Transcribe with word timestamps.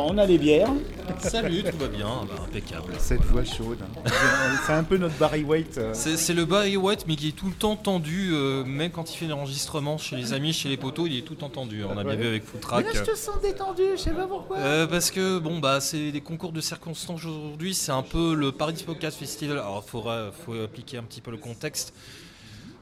on 0.00 0.18
a 0.18 0.26
les 0.26 0.38
bières. 0.38 0.70
Salut, 1.18 1.62
tout 1.64 1.76
va 1.78 1.88
bien, 1.88 2.06
bah, 2.28 2.44
impeccable. 2.44 2.94
Cette 2.98 3.22
voix 3.22 3.44
chaude. 3.44 3.78
hein. 3.82 4.10
C'est 4.66 4.72
un 4.72 4.84
peu 4.84 4.96
notre 4.96 5.16
Barry 5.16 5.42
White. 5.42 5.78
euh. 5.78 5.90
C'est 5.94 6.16
c'est 6.16 6.32
le 6.34 6.44
Barry 6.44 6.76
White, 6.76 7.04
mais 7.08 7.16
qui 7.16 7.28
est 7.28 7.32
tout 7.32 7.46
le 7.48 7.54
temps 7.54 7.76
tendu, 7.76 8.30
euh, 8.32 8.64
même 8.64 8.90
quand 8.90 9.12
il 9.12 9.16
fait 9.16 9.26
l'enregistrement 9.26 9.98
chez 9.98 10.16
les 10.16 10.32
amis, 10.32 10.52
chez 10.52 10.68
les 10.68 10.76
potos, 10.76 11.08
il 11.10 11.18
est 11.18 11.22
tout 11.22 11.32
le 11.34 11.38
temps 11.38 11.48
tendu. 11.48 11.84
On 11.84 11.96
a 11.98 12.04
bien 12.04 12.14
vu 12.14 12.26
avec 12.26 12.44
Footrack. 12.44 12.86
Mais 12.86 12.92
là, 12.92 13.04
je 13.06 13.10
te 13.10 13.16
sens 13.16 13.40
détendu, 13.42 13.82
je 13.96 14.00
sais 14.00 14.10
pas 14.12 14.26
pourquoi. 14.26 14.58
Euh, 14.58 14.86
parce 14.86 15.10
que 15.10 15.38
bon 15.38 15.58
bah 15.58 15.80
c'est 15.80 16.12
des 16.12 16.20
concours 16.20 16.52
de 16.52 16.60
circonstances 16.60 17.24
aujourd'hui, 17.24 17.74
c'est 17.74 17.92
un 17.92 18.02
peu 18.02 18.34
le 18.34 18.52
Paris 18.52 18.82
Podcast 18.86 19.18
Festival. 19.18 19.58
Alors 19.58 19.82
il 19.86 19.90
faudra 19.90 20.30
faut 20.44 20.54
appliquer 20.54 20.98
un 20.98 21.02
petit 21.02 21.20
peu 21.20 21.30
le 21.30 21.36
contexte. 21.36 21.92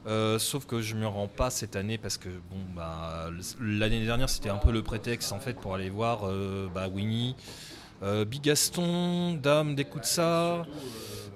Euh, 0.07 0.39
sauf 0.39 0.65
que 0.65 0.81
je 0.81 0.95
me 0.95 1.05
rends 1.05 1.27
pas 1.27 1.51
cette 1.51 1.75
année 1.75 1.99
parce 1.99 2.17
que 2.17 2.29
bon 2.29 2.57
bah 2.75 3.29
l'année 3.61 4.03
dernière 4.03 4.29
c'était 4.29 4.49
un 4.49 4.57
peu 4.57 4.71
le 4.71 4.81
prétexte 4.81 5.31
en 5.31 5.39
fait 5.39 5.53
pour 5.53 5.75
aller 5.75 5.91
voir 5.91 6.21
euh, 6.23 6.67
bah, 6.73 6.87
Winnie, 6.87 7.35
euh, 8.01 8.25
Bigaston, 8.25 9.33
Dame 9.33 9.75
d'écoute 9.75 10.05
ça. 10.05 10.65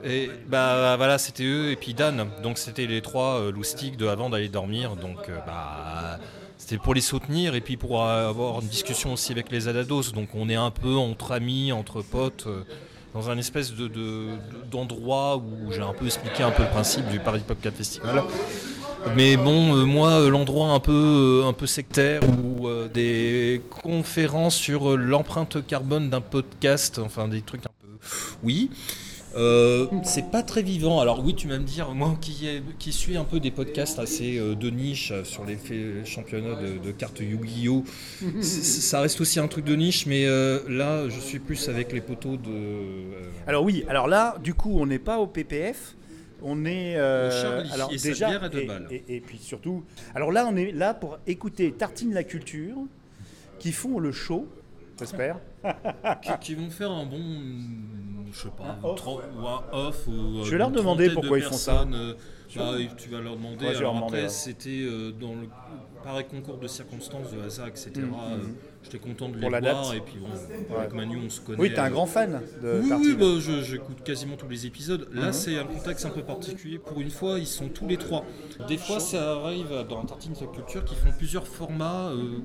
Et 0.03 0.30
bah 0.47 0.95
voilà 0.97 1.19
c'était 1.19 1.44
eux 1.44 1.72
et 1.72 1.75
puis 1.75 1.94
Dan. 1.94 2.27
Donc 2.41 2.57
c'était 2.57 2.88
les 2.88 3.02
trois 3.02 3.52
loustiques 3.52 3.97
de 3.97 4.07
avant 4.07 4.31
d'aller 4.31 4.49
dormir. 4.49 4.95
Donc 4.95 5.29
bah 5.45 6.19
c'était 6.57 6.79
pour 6.79 6.95
les 6.95 7.02
soutenir 7.02 7.53
et 7.53 7.61
puis 7.61 7.77
pour 7.77 8.03
avoir 8.03 8.61
une 8.61 8.67
discussion 8.67 9.13
aussi 9.13 9.31
avec 9.31 9.52
les 9.52 9.67
Adados. 9.67 10.11
Donc 10.13 10.29
on 10.33 10.50
est 10.50 10.55
un 10.55 10.72
peu 10.72 10.95
entre 10.95 11.33
amis, 11.33 11.72
entre 11.72 12.02
potes, 12.02 12.47
dans 13.16 13.30
un 13.30 13.38
espèce 13.39 13.73
de, 13.73 13.88
de- 13.88 14.27
d'endroit 14.69 15.38
où 15.38 15.71
j'ai 15.71 15.81
un 15.81 15.94
peu 15.94 16.05
expliqué 16.05 16.44
un 16.44 16.52
peu 16.52 16.63
le 16.63 16.69
principe 16.69 17.08
du 17.08 17.19
Paris 17.19 17.41
Podcast 17.47 17.77
Festival. 17.77 18.22
Mais 19.16 19.38
bon, 19.38 19.75
euh, 19.77 19.85
moi, 19.85 20.09
euh, 20.11 20.30
l'endroit 20.30 20.69
un 20.72 20.80
peu, 20.80 21.41
euh, 21.44 21.47
un 21.47 21.53
peu 21.53 21.66
sectaire 21.67 22.22
euh, 22.63 22.88
des 22.89 23.61
conférences 23.69 24.55
sur 24.55 24.97
l'empreinte 24.97 25.66
carbone 25.66 26.09
d'un 26.09 26.22
podcast, 26.22 26.99
enfin 26.99 27.27
des 27.27 27.41
trucs 27.41 27.66
un 27.66 27.72
peu. 27.81 27.88
Oui. 28.44 28.69
Euh, 29.36 29.88
c'est 30.03 30.31
pas 30.31 30.44
très 30.44 30.61
vivant. 30.61 31.00
Alors 31.02 31.23
oui, 31.23 31.36
tu 31.36 31.47
vas 31.47 31.59
me 31.59 31.66
dire, 31.66 31.94
moi 31.94 32.17
qui, 32.22 32.91
suis 32.94 33.17
un 33.17 33.25
peu 33.25 33.39
des 33.39 33.52
podcasts 33.52 34.00
assez 34.00 34.38
euh, 34.38 34.55
de 34.55 34.69
niche 34.69 35.11
euh, 35.11 35.23
sur 35.23 35.44
les 35.45 35.58
championnats 36.05 36.55
de, 36.55 36.78
de 36.78 36.91
cartes 36.91 37.19
Yu-Gi-Oh, 37.19 37.83
ça 38.41 39.02
reste 39.02 39.19
aussi 39.19 39.39
un 39.39 39.47
truc 39.47 39.66
de 39.66 39.75
niche, 39.75 40.06
mais 40.06 40.25
là, 40.69 41.09
je 41.09 41.19
suis 41.19 41.39
plus 41.39 41.67
avec 41.69 41.91
les 41.91 42.02
poteaux 42.02 42.38
de. 42.38 42.52
Alors 43.47 43.63
oui, 43.63 43.83
alors 43.89 44.08
là, 44.08 44.38
du 44.44 44.53
coup, 44.53 44.78
on 44.80 44.86
n'est 44.86 45.00
pas 45.00 45.19
au 45.19 45.28
PPF. 45.28 45.95
On 46.41 46.66
est 46.66 46.95
Charlie, 46.95 47.72
alors 47.72 47.91
et 47.91 47.97
sa 47.97 48.09
déjà 48.09 48.28
bière 48.30 48.44
à 48.44 48.50
deux 48.50 48.59
et, 48.59 48.66
balles. 48.66 48.88
et- 48.91 49.03
et 49.16 49.19
puis 49.19 49.39
surtout, 49.39 49.83
alors 50.13 50.31
là, 50.31 50.47
on 50.51 50.56
est 50.56 50.72
là 50.72 50.94
pour 50.94 51.18
écouter 51.25 51.72
Tartine 51.72 52.13
la 52.13 52.24
culture, 52.24 52.75
qui 53.57 53.72
font 53.72 54.00
le 54.00 54.12
show, 54.12 54.47
j'espère. 55.00 55.38
qui, 56.22 56.31
qui 56.41 56.56
vont 56.56 56.69
faire 56.69 56.91
un 56.91 57.06
bon, 57.06 57.19
je 58.31 58.39
sais 58.39 58.50
pas, 58.50 58.78
off. 58.88 59.06
ou 59.07 59.47
un 59.47 59.63
off. 59.72 60.07
Ou, 60.07 60.11
euh, 60.11 60.44
Je 60.44 60.51
vais 60.51 60.57
leur 60.57 60.72
demander 60.72 61.06
trentaine 61.06 61.09
de 61.09 61.13
pourquoi 61.16 61.39
ils 61.39 61.44
font 61.44 61.53
ça. 61.53 61.81
euh, 61.91 62.13
bah, 62.56 62.73
tu 62.97 63.09
vas 63.09 63.19
leur 63.22 63.35
demander. 63.35 63.66
Ouais, 63.66 63.75
Alors 63.75 63.95
demander, 63.95 64.17
après, 64.19 64.29
c'était 64.29 64.69
euh, 64.83 65.11
dans 65.11 65.33
le 65.33 65.47
pareil 66.03 66.25
concours 66.29 66.57
de 66.59 66.67
circonstances, 66.67 67.31
de 67.33 67.41
hasard, 67.41 67.67
etc. 67.67 67.91
Mhm, 67.97 68.03
euh, 68.13 68.38
mhm. 68.38 68.56
J'étais 68.83 69.00
content 69.00 69.29
de 69.29 69.38
les 69.39 69.50
la 69.50 69.59
voir. 69.59 69.89
date. 69.89 69.95
Et 69.97 70.01
puis 70.01 70.19
bon, 70.19 70.28
Ouais. 70.75 70.79
avec 70.81 70.94
Manu, 70.94 71.17
on 71.25 71.29
se 71.29 71.41
connaît. 71.41 71.59
Oui, 71.59 71.73
t'es 71.73 71.79
un 71.79 71.89
grand 71.89 72.06
fan 72.06 72.39
de 72.62 72.81
oui, 72.83 72.91
oui, 73.00 73.16
bah, 73.19 73.25
je- 73.39 73.63
j'écoute 73.63 74.03
quasiment 74.03 74.35
tous 74.38 74.47
les 74.47 74.67
épisodes. 74.67 75.09
Là, 75.12 75.27
Mhm. 75.27 75.33
c'est 75.33 75.57
un 75.57 75.63
contexte 75.66 76.06
un 76.06 76.09
peu 76.12 76.22
particulier. 76.22 76.77
Pour 76.77 77.01
une 77.01 77.09
fois, 77.09 77.39
ils 77.39 77.47
sont 77.47 77.67
tous 77.69 77.88
les 77.88 77.97
trois. 77.97 78.23
Des 78.67 78.77
fois, 78.77 79.00
ça 79.00 79.31
arrive 79.33 79.85
dans 79.89 80.06
Tartine 80.06 80.33
culture 80.35 80.85
qu'ils 80.85 80.97
font 80.97 81.12
plusieurs 81.17 81.47
formats 81.47 82.09
euh, 82.12 82.38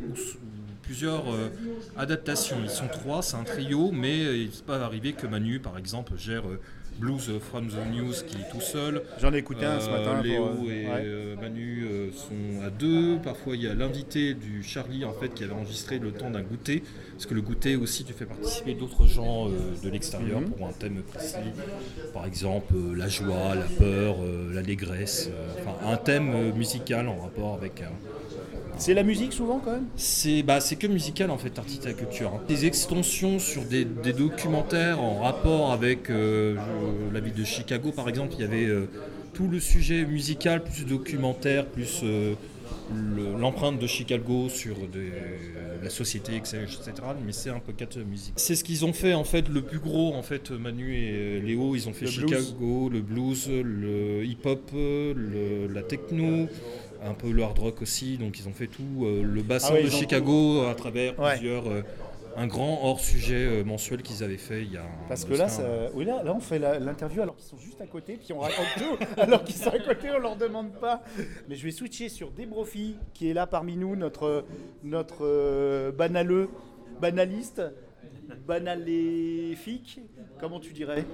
plusieurs 0.90 1.32
euh, 1.32 1.48
adaptations. 1.96 2.56
Ils 2.64 2.68
sont 2.68 2.88
trois, 2.88 3.22
c'est 3.22 3.36
un 3.36 3.44
trio, 3.44 3.92
mais 3.92 4.24
euh, 4.24 4.36
il 4.36 4.48
peut 4.48 4.72
pas 4.72 4.84
arriver 4.84 5.12
que 5.12 5.24
Manu, 5.28 5.60
par 5.60 5.78
exemple, 5.78 6.14
gère 6.18 6.48
euh, 6.48 6.58
Blues 6.98 7.30
from 7.48 7.68
the 7.68 7.92
News 7.94 8.12
qui 8.26 8.38
est 8.38 8.50
tout 8.50 8.60
seul. 8.60 9.02
J'en 9.20 9.32
ai 9.32 9.38
écouté 9.38 9.64
un 9.66 9.78
ce 9.78 9.88
matin. 9.88 10.20
Léo 10.20 10.48
pour, 10.48 10.68
et 10.68 10.86
ouais. 10.88 11.36
Manu 11.40 11.86
sont 12.12 12.62
à 12.66 12.70
deux. 12.70 13.18
Parfois, 13.22 13.54
il 13.54 13.62
y 13.62 13.68
a 13.68 13.74
l'invité 13.74 14.34
du 14.34 14.64
Charlie 14.64 15.04
en 15.04 15.12
fait 15.12 15.32
qui 15.32 15.44
avait 15.44 15.52
enregistré 15.52 15.98
le 16.00 16.10
temps 16.10 16.28
d'un 16.28 16.42
goûter. 16.42 16.82
Parce 17.12 17.24
que 17.26 17.34
le 17.34 17.40
goûter 17.40 17.76
aussi, 17.76 18.04
tu 18.04 18.12
fais 18.12 18.26
participer 18.26 18.74
d'autres 18.74 19.06
gens 19.06 19.48
de 19.48 19.88
l'extérieur 19.88 20.40
Mhm. 20.40 20.50
pour 20.50 20.66
un 20.66 20.72
thème 20.72 21.00
précis. 21.04 21.36
Par 22.12 22.26
exemple, 22.26 22.74
la 22.96 23.08
joie, 23.08 23.54
la 23.54 23.62
peur, 23.78 24.16
l'allégresse. 24.52 25.30
enfin, 25.60 25.92
un 25.92 25.96
thème 25.96 26.52
musical 26.54 27.06
en 27.08 27.18
rapport 27.20 27.54
avec. 27.54 27.82
Euh, 28.80 28.84
C'est 28.84 28.94
la 28.94 29.02
musique 29.02 29.32
souvent 29.32 29.60
quand 29.64 29.72
même 29.72 29.86
c'est 29.96 30.42
bah, 30.42 30.60
c'est 30.60 30.76
que 30.76 30.86
musical 30.86 31.30
en 31.30 31.38
fait, 31.38 31.58
Artita 31.58 31.92
Culture. 31.92 32.32
hein. 32.34 32.40
Des 32.48 32.66
extensions 32.66 33.38
sur 33.38 33.62
des, 33.64 33.84
des 33.84 34.12
documentaires 34.12 35.00
en 35.02 35.20
rapport 35.20 35.72
avec 35.72 36.10
euh, 36.10 36.56
je- 36.56 37.14
la 37.14 37.20
ville 37.20 37.34
de 37.34 37.44
Chicago 37.44 37.92
par 37.94 38.08
exemple, 38.08 38.34
il 38.38 38.40
y 38.40 38.44
avait 38.44 38.66
euh, 38.66 38.86
tout 39.34 39.48
le 39.48 39.60
sujet 39.60 40.04
musical, 40.04 40.62
plus 40.64 40.84
documentaire, 40.84 41.66
plus 41.66 42.00
euh, 42.02 42.34
le- 42.92 43.38
l'empreinte 43.38 43.78
de 43.78 43.86
Chicago 43.86 44.48
sur 44.48 44.74
des- 44.88 45.12
la 45.82 45.88
société, 45.90 46.36
etc. 46.36 46.60
Mais 47.24 47.32
c'est 47.32 47.48
un 47.50 47.58
peu 47.60 47.72
quatre 47.72 47.98
musique. 48.00 48.34
C'est 48.36 48.54
ce 48.54 48.64
qu'ils 48.64 48.84
ont 48.84 48.92
fait 48.92 49.14
en 49.14 49.24
fait, 49.24 49.48
le 49.48 49.62
plus 49.62 49.78
gros 49.78 50.12
en 50.14 50.22
fait, 50.22 50.50
Manu 50.50 50.94
et 50.94 51.10
euh, 51.12 51.40
Léo, 51.40 51.74
ils 51.74 51.88
ont 51.88 51.92
fait 51.94 52.04
Le 52.06 52.10
blues. 52.26 52.38
Chicago, 52.46 52.88
le 52.90 53.00
blues, 53.00 53.48
le 53.48 54.24
hip-hop, 54.24 54.70
le- 54.74 55.68
la 55.72 55.82
techno 55.82 56.48
un 57.02 57.14
peu 57.14 57.30
le 57.30 57.42
hard 57.42 57.58
rock 57.58 57.82
aussi, 57.82 58.18
donc 58.18 58.38
ils 58.38 58.48
ont 58.48 58.52
fait 58.52 58.66
tout 58.66 59.04
euh, 59.04 59.22
le 59.22 59.42
bassin 59.42 59.74
Ah 59.78 59.82
de 59.82 59.88
Chicago 59.90 60.62
à 60.66 60.74
travers 60.74 61.18
Ouais. 61.18 61.36
plusieurs 61.36 61.66
euh, 61.68 61.82
un 62.36 62.46
grand 62.46 62.80
hors 62.84 63.00
sujet 63.00 63.34
euh, 63.46 63.64
mensuel 63.64 64.02
qu'ils 64.02 64.22
avaient 64.22 64.36
fait 64.36 64.62
il 64.62 64.72
y 64.72 64.76
a 64.76 64.82
un- 64.82 65.08
Parce 65.08 65.24
que 65.24 65.34
là, 65.34 65.48
ça- 65.48 65.64
oui, 65.94 66.04
là, 66.04 66.22
là, 66.22 66.32
on 66.34 66.40
fait 66.40 66.58
l'interview 66.58 67.22
alors 67.22 67.34
qu'ils 67.36 67.46
sont 67.48 67.58
juste 67.58 67.80
à 67.80 67.86
côté, 67.86 68.16
puis 68.16 68.32
on 68.32 68.38
raconte 68.38 68.66
tout, 68.78 69.04
alors 69.20 69.42
qu'ils 69.42 69.56
sont 69.56 69.70
à 69.70 69.78
côté, 69.80 70.10
on 70.14 70.18
leur 70.18 70.36
demande 70.36 70.72
pas. 70.72 71.02
Mais 71.48 71.56
je 71.56 71.64
vais 71.64 71.72
switcher 71.72 72.08
sur 72.08 72.30
Débrofi, 72.30 72.96
qui 73.14 73.28
est 73.30 73.34
là 73.34 73.46
parmi 73.48 73.76
nous, 73.76 73.96
notre, 73.96 74.44
notre 74.84 75.24
euh, 75.26 75.90
banaleux, 75.90 76.48
banaliste, 77.00 77.62
banaléfique, 78.46 80.00
comment 80.38 80.60
tu 80.60 80.72
dirais? 80.72 81.04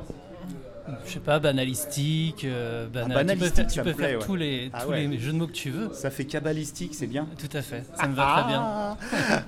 Je 1.04 1.12
sais 1.15 1.19
pas, 1.21 1.41
banalistique, 1.41 2.44
euh, 2.44 2.87
banal- 2.87 2.94
Ah, 2.94 3.09
tu 3.09 3.09
peux 3.09 3.15
banalistique, 3.34 3.54
faire, 3.56 3.66
tu 3.66 3.82
peux 3.82 3.93
plaît, 3.94 4.09
faire 4.10 4.19
ouais. 4.21 4.25
tous, 4.25 4.37
les, 4.37 4.71
Ah 4.72 4.82
tous 4.84 4.91
ouais. 4.91 5.06
les 5.06 5.19
jeux 5.19 5.32
de 5.32 5.37
mots 5.38 5.47
que 5.49 5.53
tu 5.53 5.71
veux. 5.71 5.93
Ça 5.93 6.10
fait 6.10 6.25
cabalistique, 6.25 6.94
c'est 6.94 7.09
bien. 7.09 7.27
Tout 7.38 7.54
à 7.56 7.62
fait, 7.62 7.84
ça 7.94 8.06
me 8.06 8.15
va 8.15 8.37
très 8.38 8.49
bien. 8.49 8.60
Ah. 8.62 8.97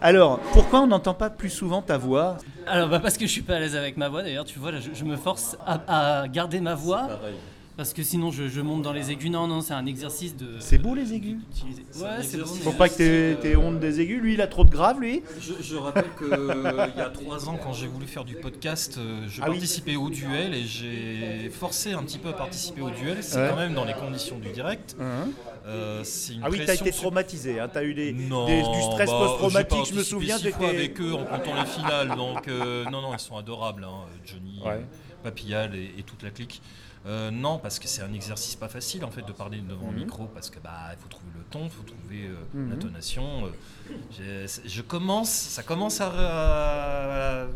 Alors, 0.03 0.41
pourquoi 0.53 0.81
on 0.81 0.89
n'entend 0.89 1.15
pas 1.15 1.31
plus 1.31 1.51
souvent 1.51 1.81
ta 1.81 1.97
voix? 1.97 2.39
Alors, 2.67 2.89
bah, 2.89 2.99
parce 2.99 3.17
que 3.17 3.27
je 3.27 3.31
suis 3.33 3.43
pas 3.43 3.55
à 3.56 3.61
l'aise 3.61 3.77
avec 3.77 3.97
ma 3.97 4.09
voix 4.09 4.23
d'ailleurs, 4.23 4.45
tu 4.45 4.59
vois, 4.59 4.73
là, 4.73 4.81
je, 4.81 4.91
je 4.93 5.05
me 5.05 5.17
force 5.17 5.56
à, 5.64 6.23
à 6.23 6.29
garder 6.29 6.61
ma 6.61 6.75
voix, 6.75 7.06
Pareil. 7.06 7.35
Parce 7.78 7.94
que 7.94 8.02
sinon 8.02 8.30
je, 8.32 8.48
je 8.48 8.60
monte 8.60 8.82
dans 8.82 8.92
les 8.92 9.10
aigus. 9.12 9.30
Non, 9.30 9.46
non, 9.46 9.62
c'est 9.62 9.72
un 9.72 9.86
exercice 9.86 10.36
de. 10.36 10.56
C'est 10.58 10.76
beau 10.78 10.94
les 10.94 11.14
aigus 11.14 11.36
d'utiliser- 11.38 11.84
C'est 11.92 12.04
un 12.04 12.16
Ouais, 12.19 12.22
c'est 12.25 12.36
bon. 12.38 12.44
Faut 12.46 12.72
pas 12.72 12.88
que 12.90 12.96
t'aies 12.96 13.36
t'aies 13.40 13.56
honte 13.56 13.78
des 13.80 14.00
aigus, 14.00 14.20
lui 14.20 14.34
il 14.34 14.40
a 14.42 14.48
trop 14.48 14.64
de 14.64 14.70
graves 14.70 15.00
lui 15.00 15.22
Je, 15.40 15.52
je 15.62 15.76
rappelle 15.76 16.10
qu'il 16.19 16.28
y 16.98 17.00
a 17.00 17.08
trois 17.10 17.48
ans, 17.48 17.56
quand 17.62 17.72
j'ai 17.72 17.86
voulu 17.86 18.06
faire 18.06 18.25
du 18.25 18.34
podcast, 18.34 18.96
euh, 18.98 19.26
je 19.28 19.40
Ah 19.40 19.46
oui. 19.46 19.52
participais 19.52 19.94
au 19.96 20.10
duel 20.10 20.54
et 20.54 20.64
j'ai 20.64 21.48
forcé 21.50 21.92
un 21.92 22.02
petit 22.02 22.19
peu 22.19 22.28
à 22.30 22.32
participer 22.34 22.82
au 22.82 22.90
duel. 22.90 23.19
C'est 23.22 23.38
Ouais. 23.40 23.48
quand 23.48 23.56
même 23.56 23.75
dans 23.75 23.84
les 23.84 23.94
conditions 23.94 24.38
du 24.38 24.50
direct. 24.50 24.96
Euh, 25.66 26.02
une 26.32 26.40
Ah 26.42 26.48
oui, 26.50 26.60
t'as 26.66 26.75
été 26.75 26.90
traumatisé, 26.90 27.60
hein, 27.60 27.69
t'as 27.72 27.84
eu 27.84 27.94
des, 27.94 28.12
Non, 28.12 28.46
des- 28.46 28.62
du 28.62 28.82
stress 28.92 29.08
bah, 29.10 29.19
post-traumatique, 29.19 29.86
je 29.90 29.94
me 29.94 30.02
souviens, 30.02 30.38
six 30.38 30.50
fois 30.50 30.70
avec 30.70 31.00
eux 31.00 31.12
en 31.14 31.25
comptant 31.25 31.54
les 31.54 31.66
finales, 31.66 32.08
donc 32.16 32.48
euh, 32.48 32.84
non, 32.90 33.02
non, 33.02 33.12
ils 33.14 33.20
sont 33.20 33.36
adorables, 33.36 33.84
hein, 33.84 34.06
Johnny, 34.25 34.60
Ouais. 34.64 34.72
euh, 34.72 34.80
Papillal 35.22 35.75
et, 35.76 35.92
et 35.98 36.02
toute 36.02 36.22
la 36.25 36.30
clique. 36.30 36.60
Euh, 37.06 37.31
non, 37.31 37.59
parce 37.59 37.79
que 37.79 37.87
c'est 37.87 38.03
un 38.03 38.12
exercice 38.12 38.56
pas 38.56 38.69
facile 38.69 39.05
en 39.05 39.11
fait 39.11 39.23
de 39.23 39.33
parler 39.33 39.59
devant 39.67 39.89
un 39.89 39.93
Mhm. 39.93 39.99
micro, 40.00 40.25
parce 40.27 40.50
que 40.50 40.59
bah 40.59 40.71
faut 41.00 41.09
trouver 41.09 41.31
le 41.37 41.43
ton, 41.50 41.61
il 41.65 41.71
faut 41.71 41.83
trouver 41.85 42.27
euh, 42.27 42.35
Mhm. 42.55 42.71
l'intonation. 42.71 43.25
euh. 43.47 44.47
Je 44.67 44.83
commence, 44.83 45.31
ça 45.31 45.62
commence 45.62 46.00
à, 46.00 46.09
à- 46.09 47.43
à 47.43 47.47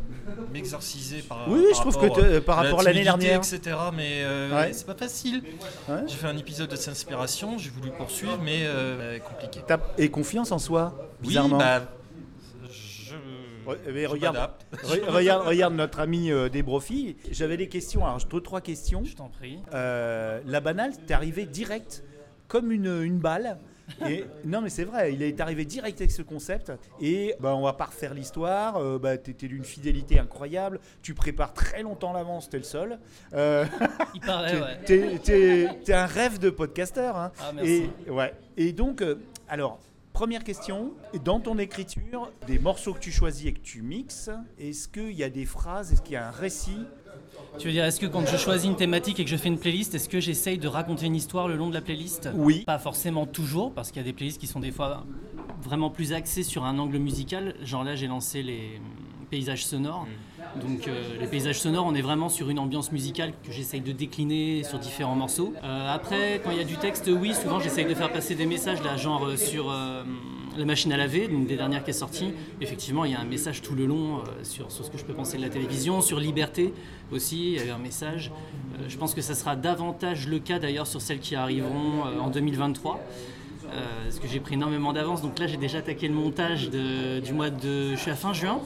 m'exorciser 0.52 1.22
par, 1.22 1.48
Oui, 1.48 1.64
je 1.74 1.80
trouve 1.80 1.98
que 1.98 2.38
par 2.38 2.56
rapport 2.56 2.80
à 2.80 2.82
l'année 2.84 3.02
dernière. 3.02 3.38
etc. 3.38 3.76
Mais 3.94 4.24
Ouais. 4.52 4.72
c'est 4.72 4.86
pas 4.86 4.94
facile. 4.94 5.42
Ouais. 5.88 5.96
J'ai 6.06 6.16
fait 6.16 6.28
un 6.28 6.36
épisode 6.38 6.70
de 6.70 6.76
Inspiration, 6.76 7.58
j'ai 7.58 7.70
voulu 7.70 7.90
poursuivre, 7.90 8.38
mais 8.42 8.66
compliqué. 9.28 9.60
Et 9.98 10.10
confiance 10.10 10.52
en 10.52 10.58
soi, 10.58 10.94
Oui, 11.22 11.28
bizarrement. 11.28 11.58
bah, 11.58 11.82
mais 13.92 14.02
je 14.02 14.06
regarde, 14.08 14.36
re- 14.72 15.04
regarde, 15.08 15.46
regarde 15.46 15.74
notre 15.74 16.00
ami 16.00 16.30
euh, 16.30 16.48
Desbrofi. 16.48 17.16
J'avais 17.30 17.56
des 17.56 17.68
questions, 17.68 18.04
alors 18.04 18.18
deux, 18.24 18.40
trois 18.40 18.60
questions. 18.60 19.04
Je 19.04 19.14
t'en 19.16 19.28
prie. 19.28 19.58
Euh, 19.74 20.40
la 20.46 20.60
banale, 20.60 20.92
t'es 21.06 21.14
arrivé 21.14 21.46
direct, 21.46 22.02
comme 22.48 22.72
une, 22.72 23.02
une 23.02 23.18
balle. 23.18 23.58
Et, 24.08 24.24
non 24.44 24.60
mais 24.62 24.70
c'est 24.70 24.84
vrai, 24.84 25.12
il 25.12 25.22
est 25.22 25.38
arrivé 25.40 25.64
direct 25.64 26.00
avec 26.00 26.12
ce 26.12 26.22
concept 26.22 26.72
et 27.00 27.34
bah, 27.40 27.54
on 27.56 27.62
va 27.62 27.72
pas 27.74 27.86
refaire 27.86 28.14
l'histoire, 28.14 28.76
euh, 28.76 28.98
bah, 28.98 29.18
t'étais 29.18 29.48
d'une 29.48 29.64
fidélité 29.64 30.18
incroyable, 30.20 30.78
tu 31.02 31.14
prépares 31.14 31.52
très 31.52 31.82
longtemps 31.82 32.12
l'avance, 32.12 32.48
t'es 32.48 32.58
le 32.58 32.62
seul. 32.62 32.98
Euh, 33.34 33.66
Il 34.14 34.20
paraît, 34.20 34.54
ouais. 34.60 34.78
t'es, 34.86 35.18
t'es- 35.18 35.68
t'es 35.84 35.92
un 35.92 36.06
rêve 36.06 36.38
de 36.38 36.48
podcasteur. 36.50 37.16
hein. 37.16 37.32
Ah, 37.40 37.52
merci. 37.54 37.90
Et, 38.06 38.10
ouais. 38.10 38.32
et 38.56 38.72
donc, 38.72 39.02
euh, 39.02 39.16
alors, 39.48 39.78
Première 40.12 40.44
question, 40.44 40.92
dans 41.24 41.40
ton 41.40 41.58
écriture, 41.58 42.30
des 42.46 42.58
morceaux 42.58 42.92
que 42.92 42.98
tu 42.98 43.10
choisis 43.10 43.46
et 43.46 43.52
que 43.54 43.60
tu 43.60 43.80
mixes, 43.80 44.30
est-ce 44.58 44.86
qu'il 44.86 45.12
y 45.12 45.24
a 45.24 45.30
des 45.30 45.46
phrases, 45.46 45.92
est-ce 45.92 46.02
qu'il 46.02 46.12
y 46.12 46.16
a 46.16 46.28
un 46.28 46.30
récit? 46.30 46.78
Tu 47.58 47.66
veux 47.66 47.72
dire, 47.72 47.84
est-ce 47.84 47.98
que 47.98 48.06
quand 48.06 48.26
je 48.26 48.36
choisis 48.36 48.68
une 48.68 48.76
thématique 48.76 49.20
et 49.20 49.24
que 49.24 49.30
je 49.30 49.36
fais 49.36 49.48
une 49.48 49.58
playlist, 49.58 49.94
est-ce 49.94 50.10
que 50.10 50.20
j'essaye 50.20 50.58
de 50.58 50.68
raconter 50.68 51.06
une 51.06 51.16
histoire 51.16 51.48
le 51.48 51.56
long 51.56 51.68
de 51.70 51.74
la 51.74 51.80
playlist? 51.80 52.28
Oui. 52.34 52.64
Pas 52.66 52.78
forcément 52.78 53.26
toujours, 53.26 53.72
parce 53.72 53.90
qu'il 53.90 54.02
y 54.02 54.04
a 54.04 54.06
des 54.06 54.12
playlists 54.12 54.38
qui 54.38 54.46
sont 54.46 54.60
des 54.60 54.70
fois 54.70 55.06
vraiment 55.62 55.88
plus 55.88 56.12
axées 56.12 56.42
sur 56.42 56.64
un 56.64 56.78
angle 56.78 56.98
musical. 56.98 57.54
Genre 57.62 57.82
là, 57.82 57.94
j'ai 57.94 58.06
lancé 58.06 58.42
les 58.42 58.80
paysages 59.30 59.64
sonores. 59.64 60.06
Donc 60.60 60.86
euh, 60.86 61.16
les 61.20 61.26
paysages 61.26 61.60
sonores, 61.60 61.86
on 61.86 61.94
est 61.94 62.02
vraiment 62.02 62.28
sur 62.28 62.50
une 62.50 62.58
ambiance 62.58 62.92
musicale 62.92 63.32
que 63.44 63.52
j'essaye 63.52 63.80
de 63.80 63.92
décliner 63.92 64.62
sur 64.64 64.78
différents 64.78 65.14
morceaux. 65.14 65.54
Euh, 65.62 65.94
après, 65.94 66.40
quand 66.44 66.50
il 66.50 66.58
y 66.58 66.60
a 66.60 66.64
du 66.64 66.76
texte, 66.76 67.10
oui, 67.12 67.34
souvent 67.34 67.60
j'essaye 67.60 67.86
de 67.86 67.94
faire 67.94 68.12
passer 68.12 68.34
des 68.34 68.46
messages, 68.46 68.78
genre 68.98 69.24
euh, 69.24 69.36
sur 69.36 69.72
la 70.56 70.64
machine 70.64 70.92
à 70.92 70.96
laver, 70.98 71.26
une 71.30 71.46
des 71.46 71.56
dernières 71.56 71.82
qui 71.82 71.90
est 71.90 71.94
sortie. 71.94 72.32
Effectivement, 72.60 73.04
il 73.04 73.12
y 73.12 73.14
a 73.14 73.20
un 73.20 73.24
message 73.24 73.62
tout 73.62 73.74
le 73.74 73.86
long 73.86 74.22
sur, 74.42 74.70
ce 74.70 74.90
que 74.90 74.98
je 74.98 75.04
peux 75.04 75.14
penser 75.14 75.38
de 75.38 75.42
la 75.42 75.48
télévision, 75.48 76.02
sur 76.02 76.20
liberté 76.20 76.74
aussi, 77.10 77.52
il 77.52 77.56
y 77.56 77.58
a 77.58 77.64
eu 77.64 77.70
un 77.70 77.78
message. 77.78 78.30
Je 78.86 78.96
pense 78.98 79.14
que 79.14 79.22
ça 79.22 79.34
sera 79.34 79.56
davantage 79.56 80.28
le 80.28 80.38
cas 80.38 80.58
d'ailleurs 80.58 80.86
sur 80.86 81.00
celles 81.00 81.20
qui 81.20 81.36
arriveront 81.36 82.04
en 82.20 82.28
2023. 82.28 83.00
Euh, 83.72 84.04
parce 84.04 84.18
que 84.18 84.28
j'ai 84.28 84.40
pris 84.40 84.54
énormément 84.54 84.92
d'avance, 84.92 85.22
donc 85.22 85.38
là 85.38 85.46
j'ai 85.46 85.56
déjà 85.56 85.78
attaqué 85.78 86.06
le 86.06 86.14
montage 86.14 86.68
du 86.68 87.32
mois 87.32 87.50
de. 87.50 87.92
Je 87.92 87.96
suis 87.96 88.10
à 88.10 88.16
fin 88.16 88.32
juin, 88.32 88.60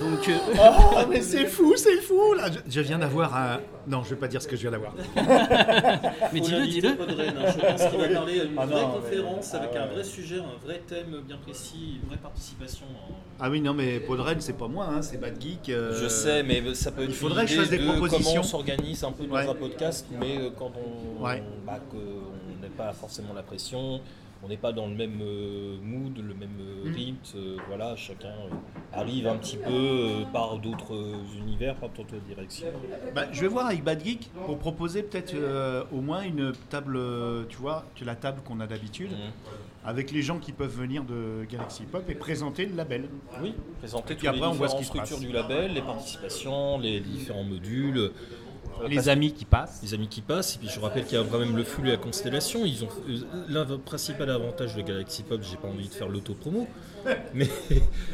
donc 0.00 0.28
euh, 0.28 0.36
Oh, 0.58 0.98
mais 1.10 1.20
c'est 1.22 1.46
fou, 1.46 1.74
c'est 1.76 2.00
fou 2.00 2.34
là. 2.34 2.46
Je, 2.50 2.58
je 2.70 2.80
viens 2.80 2.98
d'avoir 2.98 3.36
un. 3.36 3.60
Non, 3.86 4.02
je 4.04 4.10
vais 4.10 4.16
pas 4.16 4.28
dire 4.28 4.40
ce 4.42 4.46
que 4.48 4.56
je 4.56 4.62
viens 4.62 4.70
d'avoir. 4.70 4.94
mais 6.32 6.40
dis-le, 6.40 6.66
dis-le. 6.66 6.88
Je 6.90 7.60
pense 7.60 7.86
qu'il 7.90 7.98
va 8.00 8.08
parler 8.08 8.40
à 8.40 8.44
une 8.44 8.54
Ah 8.58 8.66
vraie 8.66 8.82
non, 8.82 8.92
conférence 8.92 9.50
mais- 9.52 9.58
avec 9.58 9.70
ah 9.76 9.82
un 9.82 9.86
vrai 9.86 10.04
sujet, 10.04 10.38
un 10.38 10.64
vrai 10.66 10.82
thème 10.86 11.20
bien 11.26 11.36
précis, 11.38 11.98
une 12.02 12.08
vraie 12.08 12.18
participation. 12.18 12.86
Ah 13.40 13.48
oui, 13.50 13.60
non, 13.60 13.74
mais 13.74 14.00
Podren, 14.00 14.40
c'est 14.40 14.56
pas 14.56 14.68
moi, 14.68 14.86
hein, 14.90 15.02
c'est 15.02 15.18
Bad 15.20 15.40
Geek. 15.40 15.70
euh, 15.70 15.98
Je 16.02 16.08
sais, 16.08 16.42
mais 16.42 16.62
ça 16.74 16.92
peut 16.92 17.02
être 17.02 17.08
il 17.10 17.14
faudrait 17.14 17.42
une 17.42 17.48
que 17.48 17.54
je 17.54 17.58
fasse 17.60 17.68
idée 17.68 17.78
des 17.78 17.84
de 17.86 17.90
propositions. 17.90 18.24
Comment 18.32 18.40
on 18.40 18.42
s'organise 18.48 19.04
un 19.04 19.12
peu 19.12 19.24
dans 19.24 19.34
Ouais. 19.34 19.48
un 19.48 19.54
podcast, 19.54 20.06
mais 20.18 20.38
euh, 20.38 20.50
quand 20.58 20.70
on 20.76 21.24
Ouais. 21.24 21.42
bah, 21.66 21.78
que 21.90 21.96
on 21.96 22.62
n'est 22.62 22.68
pas 22.76 22.92
forcément 22.92 23.32
la 23.34 23.42
pression, 23.42 24.00
on 24.42 24.48
n'est 24.48 24.56
pas 24.56 24.72
dans 24.72 24.86
le 24.86 24.94
même 24.94 25.20
euh, 25.22 25.76
mood, 25.82 26.16
le 26.16 26.34
même 26.34 26.56
euh, 26.60 26.88
Mm. 26.90 26.94
rythme. 26.94 27.36
euh, 27.36 27.56
voilà, 27.68 27.94
chacun 27.96 28.28
euh, 28.28 28.92
arrive 28.92 29.26
un 29.28 29.36
petit 29.36 29.58
peu 29.58 29.70
euh, 29.70 30.24
par 30.32 30.58
d'autres 30.58 30.96
univers, 31.38 31.74
par 31.76 31.90
d'autres 31.90 32.16
directions. 32.26 32.68
Bah, 33.14 33.26
je 33.32 33.40
vais 33.42 33.48
voir 33.48 33.66
avec 33.66 33.84
Bad 33.84 34.02
Geek 34.02 34.30
pour 34.46 34.58
proposer 34.58 35.02
peut-être 35.02 35.34
euh, 35.34 35.84
au 35.92 36.00
moins 36.00 36.22
une 36.22 36.52
table, 36.70 36.98
tu 37.48 37.58
vois, 37.58 37.84
tu 37.94 38.04
la 38.04 38.14
table 38.14 38.40
qu'on 38.44 38.60
a 38.60 38.66
d'habitude, 38.66 39.10
Mm. 39.10 39.86
avec 39.88 40.10
les 40.10 40.22
gens 40.22 40.38
qui 40.38 40.52
peuvent 40.52 40.74
venir 40.74 41.04
de 41.04 41.44
Galaxy 41.50 41.82
Pop 41.84 42.04
et 42.08 42.14
présenter 42.14 42.64
le 42.66 42.74
label. 42.76 43.08
Oui, 43.42 43.54
présenter 43.78 44.14
puis 44.14 44.26
toutes 44.26 44.36
après, 44.36 44.46
on 44.48 44.52
les 44.52 44.56
voit 44.58 44.68
ce 44.68 44.82
structures 44.84 45.18
du 45.20 45.32
label, 45.32 45.72
les 45.74 45.82
participations, 45.82 46.78
les 46.78 47.00
différents 47.00 47.44
modules. 47.44 48.10
Les 48.88 49.08
amis 49.08 49.32
qui 49.32 49.44
passent. 49.44 49.80
les 49.82 49.94
amis 49.94 50.08
qui 50.08 50.20
passent, 50.20 50.56
et 50.56 50.58
puis 50.58 50.68
je 50.68 50.80
rappelle 50.80 51.04
qu'il 51.04 51.18
y 51.18 51.20
a 51.20 51.24
quand 51.24 51.38
même 51.38 51.56
le 51.56 51.64
flux 51.64 51.88
et 51.88 51.92
la 51.92 51.96
constellation. 51.96 52.64
Ils 52.64 52.84
ont 52.84 52.88
euh, 53.08 53.44
l'un 53.48 53.66
principal 53.78 54.30
avantage 54.30 54.74
de 54.74 54.82
Galaxy 54.82 55.22
Pop, 55.22 55.40
j'ai 55.42 55.56
pas 55.56 55.68
envie 55.68 55.88
de 55.88 55.94
faire 55.94 56.08
l'auto-promo, 56.08 56.66
mais 57.34 57.48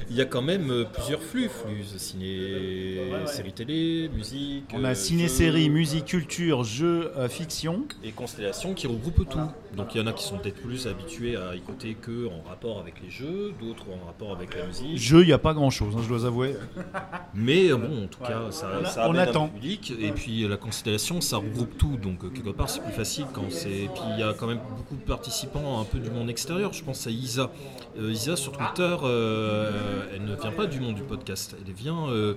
il 0.08 0.16
y 0.16 0.20
a 0.20 0.24
quand 0.24 0.42
même 0.42 0.70
euh, 0.70 0.84
plusieurs 0.84 1.22
flux, 1.22 1.48
flux 1.48 1.84
ciné, 1.96 2.98
séries 3.26 3.52
télé, 3.52 4.08
musique. 4.14 4.64
On 4.72 4.84
a 4.84 4.90
euh, 4.90 4.94
ciné-série, 4.94 5.68
musique, 5.70 6.06
culture, 6.06 6.64
jeux, 6.64 7.12
euh, 7.16 7.28
fiction. 7.28 7.84
et 8.04 8.12
constellation 8.12 8.74
qui 8.74 8.86
regroupent 8.86 9.28
tout. 9.28 9.38
Donc 9.76 9.94
il 9.94 10.00
y 10.00 10.04
en 10.04 10.06
a 10.06 10.12
qui 10.12 10.24
sont 10.24 10.38
peut-être 10.38 10.62
plus 10.62 10.86
habitués 10.86 11.36
à 11.36 11.54
écouter 11.54 11.94
que 12.00 12.28
en 12.28 12.48
rapport 12.48 12.78
avec 12.80 12.94
les 13.02 13.10
jeux, 13.10 13.52
d'autres 13.60 13.86
en 13.90 14.06
rapport 14.06 14.32
avec 14.32 14.56
la 14.56 14.66
musique. 14.66 14.96
Jeux, 14.96 15.22
il 15.22 15.26
n'y 15.26 15.32
a 15.32 15.38
pas 15.38 15.54
grand-chose, 15.54 15.94
hein, 15.96 16.00
je 16.02 16.08
dois 16.08 16.24
avouer. 16.26 16.54
Mais 17.34 17.70
euh, 17.70 17.76
bon, 17.76 18.04
en 18.04 18.06
tout 18.06 18.20
cas, 18.20 18.50
ça, 18.50 18.84
ça 18.84 19.08
on 19.08 19.14
attend. 19.14 19.48
public. 19.48 19.92
Et 20.00 20.12
puis 20.12 20.46
la 20.48 20.56
constellation, 20.56 21.20
ça 21.20 21.38
regroupe 21.38 21.76
tout. 21.76 21.96
Donc 21.96 22.20
quelque 22.32 22.50
part, 22.50 22.70
c'est 22.70 22.82
plus 22.82 22.92
facile 22.92 23.26
quand 23.32 23.50
c'est. 23.50 23.70
Et 23.70 23.88
puis 23.88 24.02
il 24.14 24.20
y 24.20 24.22
a 24.22 24.32
quand 24.32 24.46
même 24.46 24.60
beaucoup 24.76 24.96
de 24.96 25.06
participants 25.06 25.80
un 25.80 25.84
peu 25.84 25.98
du 25.98 26.10
monde 26.10 26.30
extérieur. 26.30 26.72
Je 26.72 26.82
pense 26.82 27.06
à 27.06 27.10
Isa. 27.10 27.50
Euh, 27.98 28.12
Isa 28.12 28.36
sur 28.36 28.52
Euh, 28.80 30.04
elle 30.14 30.24
ne 30.24 30.34
vient 30.36 30.52
pas 30.52 30.66
du 30.66 30.80
monde 30.80 30.94
du 30.94 31.02
podcast. 31.02 31.56
Elle 31.66 31.72
vient. 31.72 32.08
euh, 32.08 32.34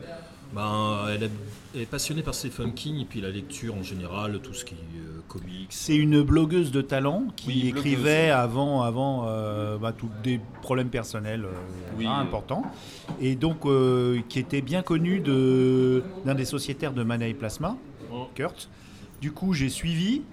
ben, 0.53 1.05
elle, 1.13 1.23
est, 1.23 1.31
elle 1.75 1.81
est 1.81 1.85
passionnée 1.85 2.23
par 2.23 2.33
Stephen 2.33 2.73
King 2.73 2.99
et 3.01 3.05
puis 3.05 3.21
la 3.21 3.29
lecture 3.29 3.75
en 3.75 3.83
général, 3.83 4.39
tout 4.41 4.53
ce 4.55 4.65
qui 4.65 4.73
est 4.73 4.77
euh, 4.97 5.21
comics. 5.27 5.67
C'est 5.69 5.95
une 5.95 6.23
blogueuse 6.23 6.71
de 6.71 6.81
talent 6.81 7.25
qui 7.35 7.47
Oui, 7.49 7.61
blogueuse. 7.71 7.77
écrivait 7.85 8.29
avant, 8.31 8.81
avant 8.81 9.25
euh, 9.27 9.77
bah, 9.77 9.93
des 10.23 10.39
problèmes 10.63 10.89
personnels 10.89 11.45
euh, 11.45 11.51
Oui, 11.99 12.07
hein, 12.07 12.17
importants. 12.19 12.63
Et 13.21 13.35
donc, 13.35 13.59
qui 14.27 14.39
était 14.39 14.61
bien 14.61 14.81
connue 14.81 15.19
de- 15.19 16.01
d'un 16.25 16.33
des 16.33 16.45
sociétaires 16.45 16.93
de 16.93 17.03
Mana 17.03 17.27
et 17.27 17.35
Plasma, 17.35 17.77
Oh. 18.11 18.27
Kurt. 18.33 18.69
Du 19.21 19.31
coup, 19.31 19.53
j'ai 19.53 19.69
suivi 19.69 20.23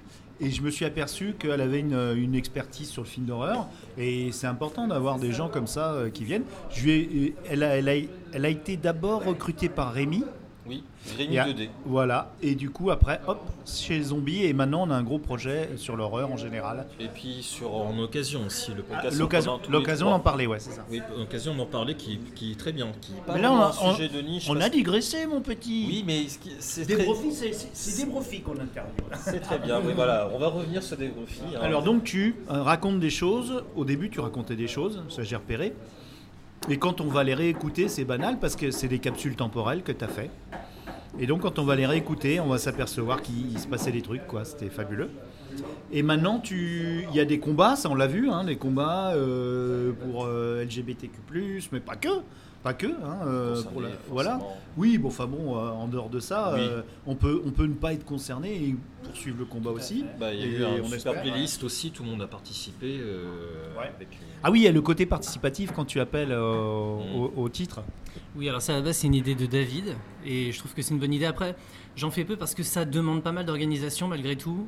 et 0.40 0.50
je 0.50 0.62
me 0.62 0.70
suis 0.70 0.84
aperçu 0.84 1.34
qu'elle 1.38 1.60
avait 1.60 1.80
une, 1.80 2.34
expertise 2.34 2.88
sur 2.88 3.02
le 3.02 3.08
film 3.08 3.26
d'horreur. 3.26 3.66
Et 3.98 4.30
c'est 4.32 4.46
important 4.46 4.86
d'avoir 4.86 5.18
des 5.18 5.32
gens 5.32 5.48
comme 5.48 5.66
ça 5.66 5.92
euh, 5.92 6.10
qui 6.10 6.24
viennent. 6.24 6.44
A, 6.44 6.90
elle, 7.48 7.62
a, 7.62 7.96
elle 8.32 8.44
a 8.44 8.48
été 8.48 8.76
d'abord 8.76 9.24
recrutée 9.24 9.68
par 9.68 9.92
Rémi. 9.92 10.24
Oui, 10.68 10.82
Rémi 11.16 11.34
Et 11.34 11.38
a- 11.38 11.46
2D. 11.46 11.68
Voilà. 11.84 12.32
Et 12.42 12.54
du 12.54 12.70
coup, 12.70 12.90
après, 12.90 13.20
hop, 13.26 13.40
chez 13.66 14.02
Zombie. 14.02 14.44
Et 14.44 14.52
maintenant, 14.52 14.86
on 14.86 14.90
a 14.90 14.94
un 14.96 15.02
gros 15.02 15.18
projet 15.18 15.70
sur 15.76 15.96
l'horreur 15.96 16.32
en 16.32 16.36
général. 16.36 16.86
Et 16.98 17.08
puis 17.08 17.42
sur 17.42 17.74
en 17.74 17.96
occasion 17.98 18.42
aussi, 18.46 18.72
le 18.74 18.82
podcast. 18.82 19.08
Ah, 19.12 19.18
L'occasion 19.18 19.60
les 19.64 19.68
l'occasion 19.70 20.10
d'en 20.10 20.20
parler, 20.20 20.46
ouais, 20.46 20.58
c'est 20.58 20.72
ça. 20.72 20.84
Oui, 20.90 21.00
l'occasion 21.16 21.54
d'en 21.54 21.66
parler 21.66 21.94
qui, 21.94 22.18
qui 22.34 22.52
est 22.52 22.58
très 22.58 22.72
bien. 22.72 22.88
Qui 23.00 23.12
Mais 23.32 23.40
là, 23.40 23.52
on 23.52 23.56
a- 23.60 23.66
un 23.90 23.94
sujet 23.94 24.08
de 24.08 24.20
niche. 24.20 24.46
On 24.50 24.60
a 24.60 24.68
digressé, 24.68 25.26
mon 25.26 25.40
petit. 25.40 25.86
Oui, 25.88 26.04
mais 26.06 26.26
c'est 26.58 26.86
Des 26.86 26.94
très, 26.94 27.04
profits, 27.04 27.32
c'est- 27.32 27.52
c'est 27.52 27.68
c'est 27.72 28.04
des 28.04 28.10
profits 28.10 28.40
qu'on 28.40 28.52
interviewe. 28.58 29.04
c'est 29.20 29.40
très 29.40 29.58
bien. 29.58 29.80
Oui, 29.84 29.92
voilà, 29.94 30.28
on 30.34 30.38
va 30.38 30.48
revenir 30.48 30.82
sur 30.82 30.96
des 30.96 31.08
profits. 31.08 31.40
hein. 31.54 31.60
Alors 31.62 31.82
donc 31.82 32.04
tu 32.04 32.34
euh, 32.50 32.62
racontes 32.62 32.98
des 33.00 33.10
choses, 33.10 33.62
au 33.76 33.84
début 33.84 34.10
tu 34.10 34.20
racontais 34.20 34.56
des 34.56 34.66
choses, 34.68 35.02
ça 35.08 35.22
j'ai 35.22 35.36
repéré, 35.36 35.74
et 36.68 36.78
quand 36.78 37.00
on 37.00 37.08
va 37.08 37.24
les 37.24 37.34
réécouter 37.34 37.88
c'est 37.88 38.04
banal 38.04 38.38
parce 38.38 38.56
que 38.56 38.70
c'est 38.70 38.88
des 38.88 38.98
capsules 38.98 39.36
temporelles 39.36 39.82
que 39.82 39.92
tu 39.92 40.04
as 40.04 40.08
fait. 40.08 40.30
Et 41.18 41.26
donc 41.26 41.42
quand 41.42 41.58
on 41.58 41.64
va 41.64 41.76
les 41.76 41.86
réécouter 41.86 42.40
on 42.40 42.48
va 42.48 42.58
s'apercevoir 42.58 43.22
qu'il 43.22 43.58
se 43.58 43.66
passait 43.66 43.92
des 43.92 44.02
trucs, 44.02 44.26
quoi, 44.26 44.44
c'était 44.44 44.68
fabuleux. 44.68 45.10
Et 45.92 46.02
maintenant 46.02 46.40
tu, 46.40 47.06
il 47.08 47.16
y 47.16 47.20
a 47.20 47.24
des 47.24 47.38
combats, 47.38 47.76
ça 47.76 47.88
on 47.88 47.94
l'a 47.94 48.06
vu, 48.06 48.28
hein, 48.30 48.44
des 48.44 48.56
combats 48.56 49.12
euh, 49.14 49.92
pour 49.92 50.26
euh, 50.26 50.64
LGBTQ+, 50.64 51.20
mais 51.72 51.80
pas 51.80 51.96
que, 51.96 52.08
pas 52.66 52.74
que, 52.74 52.86
hein, 52.88 53.20
euh, 53.26 53.62
pour 53.62 53.80
la- 53.80 53.90
voilà. 54.08 54.40
Oui, 54.76 54.98
bon, 54.98 55.06
enfin 55.06 55.26
bon, 55.28 55.56
euh, 55.56 55.68
en 55.70 55.86
dehors 55.86 56.10
de 56.10 56.18
ça, 56.18 56.50
Oui. 56.54 56.60
euh, 56.62 56.82
on, 57.06 57.14
peut, 57.14 57.40
on 57.46 57.52
peut 57.52 57.66
ne 57.66 57.74
pas 57.74 57.92
être 57.92 58.04
concerné 58.04 58.56
et 58.56 58.76
poursuivre 59.04 59.36
le 59.38 59.44
combat 59.44 59.70
aussi. 59.70 60.04
Bah, 60.18 60.34
il 60.34 60.40
y 60.40 60.42
a 60.42 60.46
Et 60.46 60.50
eu 60.50 60.64
un 60.64 60.68
on 60.80 60.84
super 60.86 60.96
espère. 60.96 61.22
playlist 61.22 61.62
aussi, 61.62 61.92
tout 61.92 62.02
le 62.02 62.10
monde 62.10 62.22
a 62.22 62.26
participé. 62.26 62.98
euh, 63.00 63.72
Ouais. 63.78 63.92
avec 63.94 64.08
une- 64.14 64.26
Ah 64.42 64.50
oui, 64.50 64.60
il 64.60 64.62
y 64.64 64.68
a 64.68 64.72
le 64.72 64.82
côté 64.82 65.06
participatif 65.06 65.70
quand 65.76 65.84
tu 65.84 66.00
appelles 66.00 66.32
au, 66.32 67.32
au 67.36 67.48
titre. 67.48 67.82
Oui, 68.34 68.48
alors 68.48 68.60
ça 68.62 68.72
à 68.72 68.76
la 68.76 68.82
base 68.82 68.96
c'est 68.96 69.06
une 69.06 69.14
idée 69.14 69.36
de 69.36 69.46
David 69.46 69.94
et 70.24 70.50
je 70.50 70.58
trouve 70.58 70.74
que 70.74 70.82
c'est 70.82 70.92
une 70.92 70.98
bonne 71.00 71.12
idée. 71.12 71.24
Après, 71.26 71.54
j'en 71.94 72.10
fais 72.10 72.24
peu 72.24 72.34
parce 72.36 72.54
que 72.56 72.64
ça 72.64 72.84
demande 72.84 73.22
pas 73.22 73.30
mal 73.32 73.46
d'organisation 73.46 74.08
malgré 74.08 74.34
tout. 74.34 74.66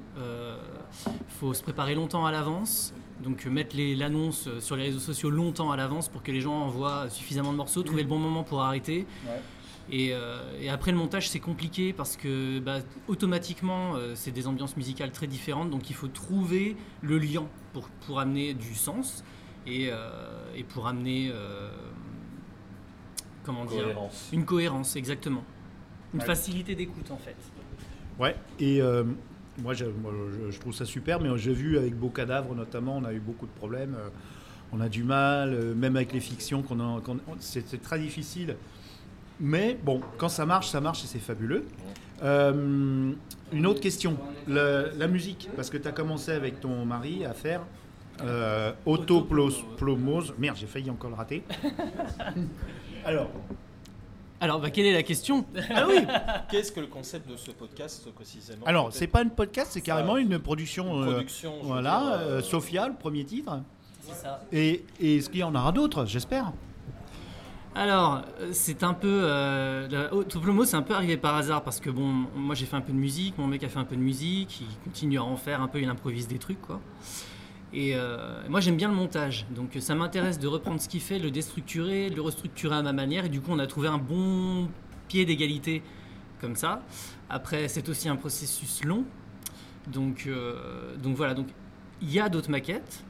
Il 1.06 1.12
faut 1.40 1.52
se 1.52 1.62
préparer 1.64 1.94
longtemps 1.96 2.24
à 2.26 2.30
l'avance, 2.30 2.94
donc 3.22 3.46
euh, 3.46 3.50
mettre 3.50 3.76
l'annonce 3.76 4.46
euh, 4.46 4.60
sur 4.60 4.76
les 4.76 4.84
réseaux 4.84 4.98
sociaux 5.00 5.30
longtemps 5.30 5.70
à 5.70 5.76
l'avance 5.76 6.08
pour 6.08 6.22
que 6.22 6.30
les 6.32 6.40
gens 6.40 6.54
envoient 6.54 7.10
suffisamment 7.10 7.52
de 7.52 7.56
morceaux, 7.56 7.82
trouver 7.82 8.02
le 8.02 8.08
bon 8.08 8.18
moment 8.18 8.44
pour 8.44 8.62
arrêter. 8.62 9.06
Et, 9.90 10.10
euh, 10.12 10.42
et 10.60 10.68
après 10.68 10.90
le 10.92 10.98
montage 10.98 11.30
c'est 11.30 11.40
compliqué 11.40 11.94
parce 11.94 12.16
que 12.18 12.58
bah, 12.58 12.80
automatiquement 13.08 13.94
euh, 13.96 14.12
c'est 14.14 14.32
des 14.32 14.46
ambiances 14.46 14.76
musicales 14.76 15.12
très 15.12 15.26
différentes 15.26 15.70
donc 15.70 15.88
il 15.88 15.94
faut 15.96 16.08
trouver 16.08 16.76
le 17.00 17.16
lien 17.18 17.46
pour, 17.72 17.88
pour 18.06 18.20
amener 18.20 18.52
du 18.52 18.74
sens 18.74 19.24
et, 19.66 19.88
euh, 19.90 20.54
et 20.54 20.62
pour 20.62 20.88
amener 20.88 21.30
euh, 21.32 21.70
comment 23.44 23.64
dire 23.64 23.84
Cohérence. 23.84 24.28
une 24.32 24.44
cohérence 24.44 24.94
exactement 24.96 25.42
une 26.12 26.20
Ouais. 26.20 26.26
facilité 26.26 26.74
d'écoute 26.74 27.10
en 27.10 27.16
fait 27.18 27.36
Ouais. 28.18 28.36
Et 28.58 28.82
euh, 28.82 29.04
moi, 29.62 29.74
je, 29.74 29.84
trouve 30.60 30.72
ça 30.74 30.84
super, 30.84 31.20
mais 31.20 31.28
j'ai 31.38 31.52
vu 31.52 31.78
avec 31.78 31.94
Beau 31.94 32.08
Cadavre 32.08 32.54
notamment, 32.54 32.96
on 32.96 33.04
a 33.04 33.12
eu 33.12 33.20
beaucoup 33.20 33.46
de 33.46 33.52
problèmes. 33.52 33.94
euh, 33.94 34.08
On 34.72 34.80
a 34.80 34.88
du 34.88 35.02
mal, 35.02 35.52
euh, 35.54 35.74
même 35.74 35.96
avec 35.96 36.12
les 36.12 36.20
fictions, 36.20 36.62
qu'on 36.62 36.78
c'est 37.40 37.82
très 37.82 37.98
difficile. 37.98 38.56
Mais 39.40 39.78
bon, 39.82 40.00
quand 40.16 40.28
ça 40.28 40.46
marche, 40.46 40.68
ça 40.68 40.80
marche 40.80 41.04
et 41.04 41.06
c'est 41.06 41.20
fabuleux. 41.20 41.64
Euh, 42.22 43.12
une 43.52 43.66
autre 43.66 43.80
question, 43.80 44.16
la, 44.48 44.92
la 44.92 45.06
musique, 45.06 45.48
parce 45.54 45.70
que 45.70 45.76
tu 45.76 45.86
as 45.86 45.92
commencé 45.92 46.32
avec 46.32 46.60
ton 46.60 46.84
mari 46.84 47.24
à 47.24 47.32
faire 47.34 47.60
euh, 48.22 48.72
autoplomose. 48.84 50.34
Merde, 50.38 50.56
j'ai 50.58 50.66
failli 50.66 50.90
encore 50.90 51.10
le 51.10 51.16
rater. 51.16 51.42
Alors, 53.04 53.30
alors 54.40 54.60
bah, 54.60 54.70
quelle 54.70 54.86
est 54.86 54.92
la 54.92 55.02
question? 55.02 55.44
Ah 55.74 55.84
oui, 55.88 55.96
Qu'est-ce 56.50 56.72
que 56.72 56.80
le 56.80 56.86
concept 56.86 57.28
de 57.30 57.36
ce 57.36 57.50
podcast 57.50 58.08
précisément 58.12 58.64
alors 58.66 58.88
c'est 58.92 59.06
pas 59.06 59.22
une 59.22 59.30
podcast, 59.30 59.70
c'est 59.72 59.80
carrément 59.80 60.16
une 60.16 60.38
production. 60.38 61.02
une 61.02 61.08
euh, 61.08 61.12
production. 61.14 61.54
Voilà, 61.62 62.00
dire, 62.00 62.08
euh, 62.12 62.38
euh, 62.38 62.42
Sophia, 62.42 62.88
le 62.88 62.94
premier 62.94 63.24
titre. 63.24 63.60
C'est 64.02 64.14
ça. 64.14 64.40
Et, 64.52 64.84
et 65.00 65.16
est-ce 65.16 65.28
qu'il 65.28 65.40
y 65.40 65.44
en 65.44 65.54
aura 65.54 65.70
d'autres, 65.72 66.06
j'espère 66.06 66.52
Alors, 67.74 68.22
euh, 68.40 68.48
c'est 68.52 68.82
un 68.82 68.94
peu. 68.94 69.20
Euh, 69.24 69.86
la- 69.90 70.14
Autoplomo, 70.14 70.64
c'est 70.64 70.76
un 70.76 70.82
peu 70.82 70.94
arrivé 70.94 71.16
par 71.16 71.34
hasard 71.36 71.62
parce 71.62 71.78
que, 71.80 71.90
bon, 71.90 72.06
moi 72.34 72.54
j'ai 72.54 72.64
fait 72.66 72.76
un 72.76 72.80
peu 72.80 72.92
de 72.92 72.98
musique, 72.98 73.36
mon 73.38 73.46
mec 73.46 73.62
a 73.64 73.68
fait 73.68 73.78
un 73.78 73.84
peu 73.84 73.96
de 73.96 74.00
musique, 74.00 74.60
il 74.62 74.66
continue 74.84 75.18
à 75.18 75.24
en 75.24 75.36
faire 75.36 75.60
un 75.60 75.68
peu, 75.68 75.80
il 75.80 75.88
improvise 75.88 76.26
des 76.26 76.38
trucs, 76.38 76.60
quoi. 76.62 76.80
Et 77.72 77.94
euh, 77.94 78.40
moi 78.48 78.60
j'aime 78.60 78.76
bien 78.76 78.88
le 78.88 78.94
montage, 78.94 79.46
donc 79.50 79.76
ça 79.80 79.94
m'intéresse 79.94 80.38
de 80.38 80.46
reprendre 80.46 80.80
ce 80.80 80.88
qu'il 80.88 81.00
fait, 81.02 81.18
de 81.18 81.24
le 81.24 81.30
déstructurer, 81.30 82.08
de 82.08 82.14
le 82.14 82.22
restructurer 82.22 82.74
à 82.74 82.82
ma 82.82 82.94
manière, 82.94 83.26
et 83.26 83.28
du 83.28 83.40
coup 83.40 83.50
on 83.52 83.58
a 83.58 83.66
trouvé 83.66 83.88
un 83.88 83.98
bon 83.98 84.68
pied 85.08 85.26
d'égalité 85.26 85.82
comme 86.40 86.56
ça. 86.56 86.82
Après, 87.28 87.68
c'est 87.68 87.88
aussi 87.90 88.08
un 88.08 88.16
processus 88.16 88.84
long, 88.84 89.04
donc, 89.86 90.24
euh, 90.26 90.96
donc 90.96 91.14
voilà, 91.14 91.34
donc 91.34 91.48
il 92.00 92.10
y 92.10 92.20
a 92.20 92.28
d'autres 92.28 92.50
maquettes. 92.50 93.04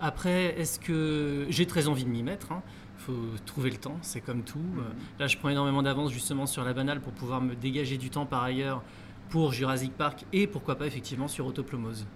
Après, 0.00 0.58
est-ce 0.58 0.78
que 0.80 1.46
j'ai 1.50 1.66
très 1.66 1.88
envie 1.88 2.04
de 2.04 2.10
m'y 2.10 2.22
mettre 2.22 2.52
hein? 2.52 2.62
faut 2.96 3.12
trouver 3.44 3.70
le 3.70 3.76
temps, 3.76 3.98
c'est 4.00 4.20
comme 4.20 4.42
tout. 4.44 4.58
Euh, 4.78 4.82
Là, 5.18 5.26
je 5.26 5.36
prends 5.36 5.50
énormément 5.50 5.82
d'avance 5.82 6.10
justement 6.10 6.46
sur 6.46 6.64
la 6.64 6.72
banale 6.72 7.00
pour 7.00 7.12
pouvoir 7.12 7.42
me 7.42 7.54
dégager 7.54 7.98
du 7.98 8.08
temps 8.08 8.24
par 8.24 8.42
ailleurs 8.42 8.82
pour 9.28 9.52
Jurassic 9.52 9.92
Park 9.92 10.24
et 10.32 10.46
pourquoi 10.46 10.76
pas 10.76 10.86
effectivement 10.86 11.28
sur 11.28 11.46
Autoplomose. 11.46 12.06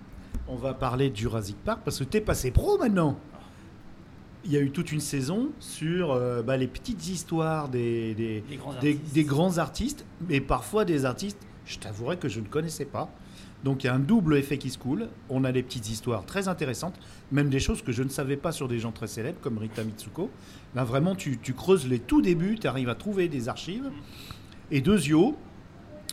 On 0.48 0.56
va 0.56 0.74
parler 0.74 1.10
de 1.10 1.16
Jurassic 1.16 1.56
Park 1.64 1.80
parce 1.84 1.98
que 1.98 2.04
t'es 2.04 2.20
passé 2.20 2.50
pro 2.50 2.78
maintenant. 2.78 3.18
Il 4.44 4.52
y 4.52 4.56
a 4.56 4.60
eu 4.60 4.70
toute 4.70 4.92
une 4.92 5.00
saison 5.00 5.48
sur 5.58 6.12
euh, 6.12 6.42
bah, 6.42 6.56
les 6.56 6.68
petites 6.68 7.06
histoires 7.08 7.68
des, 7.68 8.14
des, 8.14 8.40
Des 8.48 8.56
grands 8.56 8.72
des- 8.80 8.88
artistes. 8.92 9.14
des 9.14 9.24
grands 9.24 9.58
artistes, 9.58 10.04
mais 10.28 10.40
parfois 10.40 10.84
des 10.84 11.04
artistes, 11.04 11.38
je 11.66 11.78
t'avouerai 11.78 12.16
que 12.16 12.28
je 12.28 12.40
ne 12.40 12.46
connaissais 12.46 12.86
pas. 12.86 13.10
Donc 13.64 13.82
il 13.82 13.88
y 13.88 13.90
a 13.90 13.94
un 13.94 13.98
double 13.98 14.36
effet 14.36 14.56
qui 14.56 14.70
se 14.70 14.78
coule. 14.78 15.08
On 15.28 15.44
a 15.44 15.52
des 15.52 15.62
petites 15.62 15.90
histoires 15.90 16.24
très 16.24 16.48
intéressantes, 16.48 16.94
même 17.32 17.50
des 17.50 17.58
choses 17.60 17.82
que 17.82 17.92
je 17.92 18.02
ne 18.04 18.08
savais 18.08 18.36
pas 18.36 18.52
sur 18.52 18.68
des 18.68 18.78
gens 18.78 18.92
très 18.92 19.08
célèbres 19.08 19.40
comme 19.42 19.58
Rita 19.58 19.82
Mitsuko. 19.84 20.30
Là 20.74 20.84
vraiment, 20.84 21.14
tu, 21.16 21.38
tu 21.38 21.52
creuses 21.52 21.86
les 21.88 21.98
tout 21.98 22.22
débuts, 22.22 22.56
tu 22.58 22.68
arrives 22.68 22.88
à 22.88 22.94
trouver 22.94 23.28
des 23.28 23.48
archives. 23.48 23.90
Et 24.70 24.80
Dezio, 24.80 25.34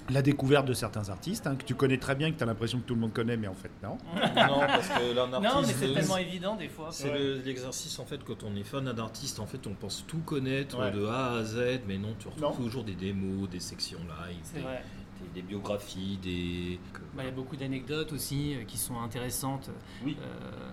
la 0.09 0.21
découverte 0.21 0.67
de 0.67 0.73
certains 0.73 1.09
artistes, 1.09 1.47
hein, 1.47 1.55
que 1.55 1.63
tu 1.63 1.73
connais 1.73 1.97
très 1.97 2.13
bien, 2.15 2.31
que 2.31 2.37
tu 2.37 2.43
as 2.43 2.45
l'impression 2.45 2.79
que 2.79 2.83
tout 2.85 2.93
le 2.95 3.01
monde 3.01 3.13
connaît, 3.13 3.37
mais 3.37 3.47
en 3.47 3.55
fait 3.55 3.71
non. 3.81 3.97
Non, 4.15 4.59
parce 4.59 4.87
que 4.89 5.15
l'un 5.15 5.27
Non, 5.27 5.39
mais 5.41 5.47
artiste, 5.47 5.77
c'est 5.79 5.93
tellement 5.93 6.17
évident 6.17 6.55
des 6.55 6.67
fois. 6.69 6.89
C'est 6.91 7.11
le- 7.11 7.41
l'exercice 7.43 7.97
en 7.99 8.05
fait 8.05 8.23
quand 8.23 8.43
on 8.43 8.55
est 8.55 8.63
fan 8.63 8.85
d'un 8.85 8.97
artiste 8.99 9.39
en 9.39 9.45
fait 9.47 9.65
on 9.65 9.73
pense 9.73 10.05
tout 10.07 10.19
connaître 10.19 10.79
Ouais. 10.79 10.91
de 10.91 11.05
A 11.07 11.33
à 11.37 11.43
Z 11.43 11.81
mais 11.87 11.97
non 11.97 12.13
tu 12.19 12.27
retrouves 12.27 12.43
Non. 12.43 12.65
toujours 12.65 12.83
des 12.83 12.93
démos, 12.95 13.49
des 13.49 13.59
sections 13.59 13.97
live, 13.99 14.43
des, 14.53 14.61
des- 14.61 15.33
des 15.33 15.41
biographies, 15.41 16.19
des 16.21 16.79
Bah, 17.15 17.23
Il 17.23 17.25
y 17.25 17.29
a 17.29 17.31
beaucoup 17.31 17.55
d'anecdotes 17.55 18.13
aussi 18.13 18.55
euh, 18.55 18.63
qui 18.65 18.77
sont 18.77 18.99
intéressantes. 19.01 19.71
oui 20.03 20.15
Euh, 20.21 20.69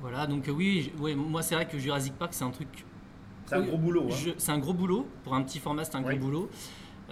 voilà, 0.00 0.26
donc 0.26 0.48
euh, 0.48 0.52
oui, 0.52 0.92
ouais, 0.98 1.14
moi 1.14 1.42
c'est 1.42 1.54
vrai 1.54 1.68
que 1.68 1.78
Jurassic 1.78 2.14
Park 2.14 2.34
c'est 2.34 2.44
un 2.44 2.50
truc 2.50 2.84
C'est 3.46 3.54
un 3.54 3.60
gros 3.62 3.78
boulot. 3.78 4.08
hein. 4.10 4.32
C'est 4.38 4.50
un 4.52 4.58
gros 4.58 4.72
boulot. 4.74 5.06
Pour 5.24 5.34
un 5.34 5.42
petit 5.42 5.58
format, 5.60 5.84
c'est 5.84 5.94
un 5.96 6.02
Oui. 6.02 6.16
gros 6.16 6.26
boulot. 6.26 6.50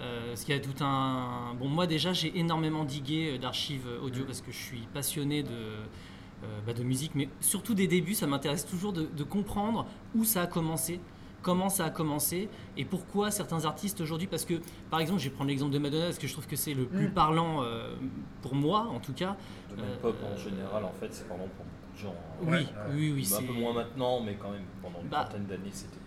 Euh, 0.01 0.29
parce 0.29 0.43
qu'il 0.43 0.55
y 0.55 0.57
a 0.57 0.61
tout 0.61 0.83
un. 0.83 1.53
Bon, 1.59 1.67
moi 1.69 1.85
déjà, 1.87 2.11
j'ai 2.13 2.37
énormément 2.39 2.85
digué 2.85 3.33
euh, 3.33 3.37
d'archives 3.37 3.85
Mm. 3.85 4.03
audio 4.03 4.23
parce 4.25 4.41
que 4.41 4.51
je 4.51 4.57
suis 4.57 4.87
passionné 4.93 5.43
de, 5.43 5.49
euh, 5.51 6.59
bah, 6.65 6.73
de 6.73 6.83
musique, 6.83 7.11
mais 7.13 7.29
surtout 7.39 7.73
des 7.75 7.87
débuts. 7.87 8.15
Ça 8.15 8.25
m'intéresse 8.27 8.65
toujours 8.65 8.93
de, 8.93 9.03
de 9.03 9.23
comprendre 9.23 9.85
où 10.15 10.23
ça 10.23 10.41
a 10.43 10.47
commencé, 10.47 10.99
comment 11.43 11.69
ça 11.69 11.85
a 11.85 11.89
commencé 11.91 12.49
et 12.77 12.85
pourquoi 12.85 13.29
certains 13.29 13.65
artistes 13.65 14.01
aujourd'hui. 14.01 14.27
Parce 14.27 14.43
que, 14.45 14.55
par 14.89 14.99
exemple, 15.01 15.19
je 15.19 15.25
vais 15.29 15.35
prendre 15.35 15.49
l'exemple 15.49 15.71
de 15.73 15.77
Madonna 15.79 16.05
parce 16.05 16.17
que 16.17 16.25
je 16.27 16.33
trouve 16.33 16.47
que 16.47 16.55
c'est 16.55 16.73
le 16.73 16.85
plus 16.85 17.09
Mm. 17.09 17.13
parlant 17.13 17.61
euh, 17.63 17.93
pour 18.41 18.55
moi, 18.55 18.87
en 18.91 18.99
tout 18.99 19.13
cas. 19.13 19.35
le 19.77 19.83
Euh, 19.83 19.97
pop 20.01 20.15
en 20.33 20.35
général 20.37 20.83
en 20.83 20.91
fait 20.99 21.09
c'est 21.13 21.27
vraiment 21.27 21.47
pour 21.55 21.65
beaucoup 21.65 21.93
de 21.95 21.99
gens. 22.01 22.15
hein. 22.17 22.37
Oui, 22.41 22.49
Ouais, 22.51 22.65
oui, 22.95 23.11
oui. 23.17 23.27
Bah, 23.29 23.37
un 23.39 23.43
peu 23.45 23.53
moins 23.53 23.73
maintenant 23.73 24.19
mais 24.19 24.33
quand 24.33 24.49
même 24.49 24.63
pendant 24.81 24.99
une 25.03 25.09
Bah, 25.09 25.25
trentaine 25.29 25.45
d'années 25.45 25.69
c'était 25.71 25.99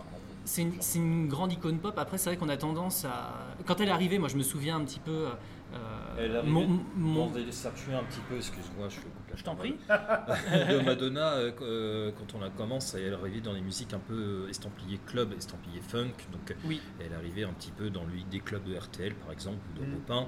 C'est 0.44 0.62
une, 0.96 1.28
grande 1.28 1.52
icône 1.52 1.78
pop. 1.78 1.98
Après, 1.98 2.18
c'est 2.18 2.30
vrai 2.30 2.36
qu'on 2.36 2.48
a 2.48 2.56
tendance 2.56 3.04
à. 3.04 3.32
Quand 3.66 3.80
elle 3.80 3.88
est 3.88 3.92
arrivée, 3.92 4.18
moi, 4.18 4.28
je 4.28 4.36
me 4.36 4.42
souviens 4.42 4.76
un 4.76 4.84
petit 4.84 5.00
peu. 5.00 5.26
euh, 5.74 5.78
Elle 6.18 6.36
arrivée 6.36 6.52
mon, 6.52 6.80
mon- 6.96 7.32
circuits 7.50 7.94
un 7.94 8.04
petit 8.04 8.20
peu, 8.28 8.36
excuse-moi, 8.36 8.88
je 8.90 8.96
te 8.96 9.00
coupe 9.02 9.30
la 9.30 9.36
Je 9.36 9.42
t'en 9.44 9.56
prie. 9.56 9.74
de 9.88 10.84
Madonna, 10.84 11.32
euh, 11.34 11.52
euh, 11.62 12.12
quand 12.18 12.38
on 12.38 12.42
a 12.42 12.50
commencé, 12.50 13.00
elle 13.02 13.14
arrivait 13.14 13.40
dans 13.40 13.52
les 13.54 13.62
musiques 13.62 13.94
un 13.94 13.98
peu 13.98 14.46
estampillées 14.50 15.00
club, 15.06 15.32
estampillées 15.36 15.80
funk. 15.80 16.12
Donc 16.32 16.54
Oui. 16.66 16.80
elle 17.00 17.14
arrivait 17.14 17.44
un 17.44 17.52
petit 17.52 17.72
peu 17.72 17.90
dans 17.90 18.04
lui 18.04 18.24
des 18.30 18.40
clubs 18.40 18.64
de 18.64 18.76
RTL 18.76 19.14
par 19.14 19.32
exemple 19.32 19.58
ou 19.80 19.84
de 19.84 20.12
1. 20.12 20.26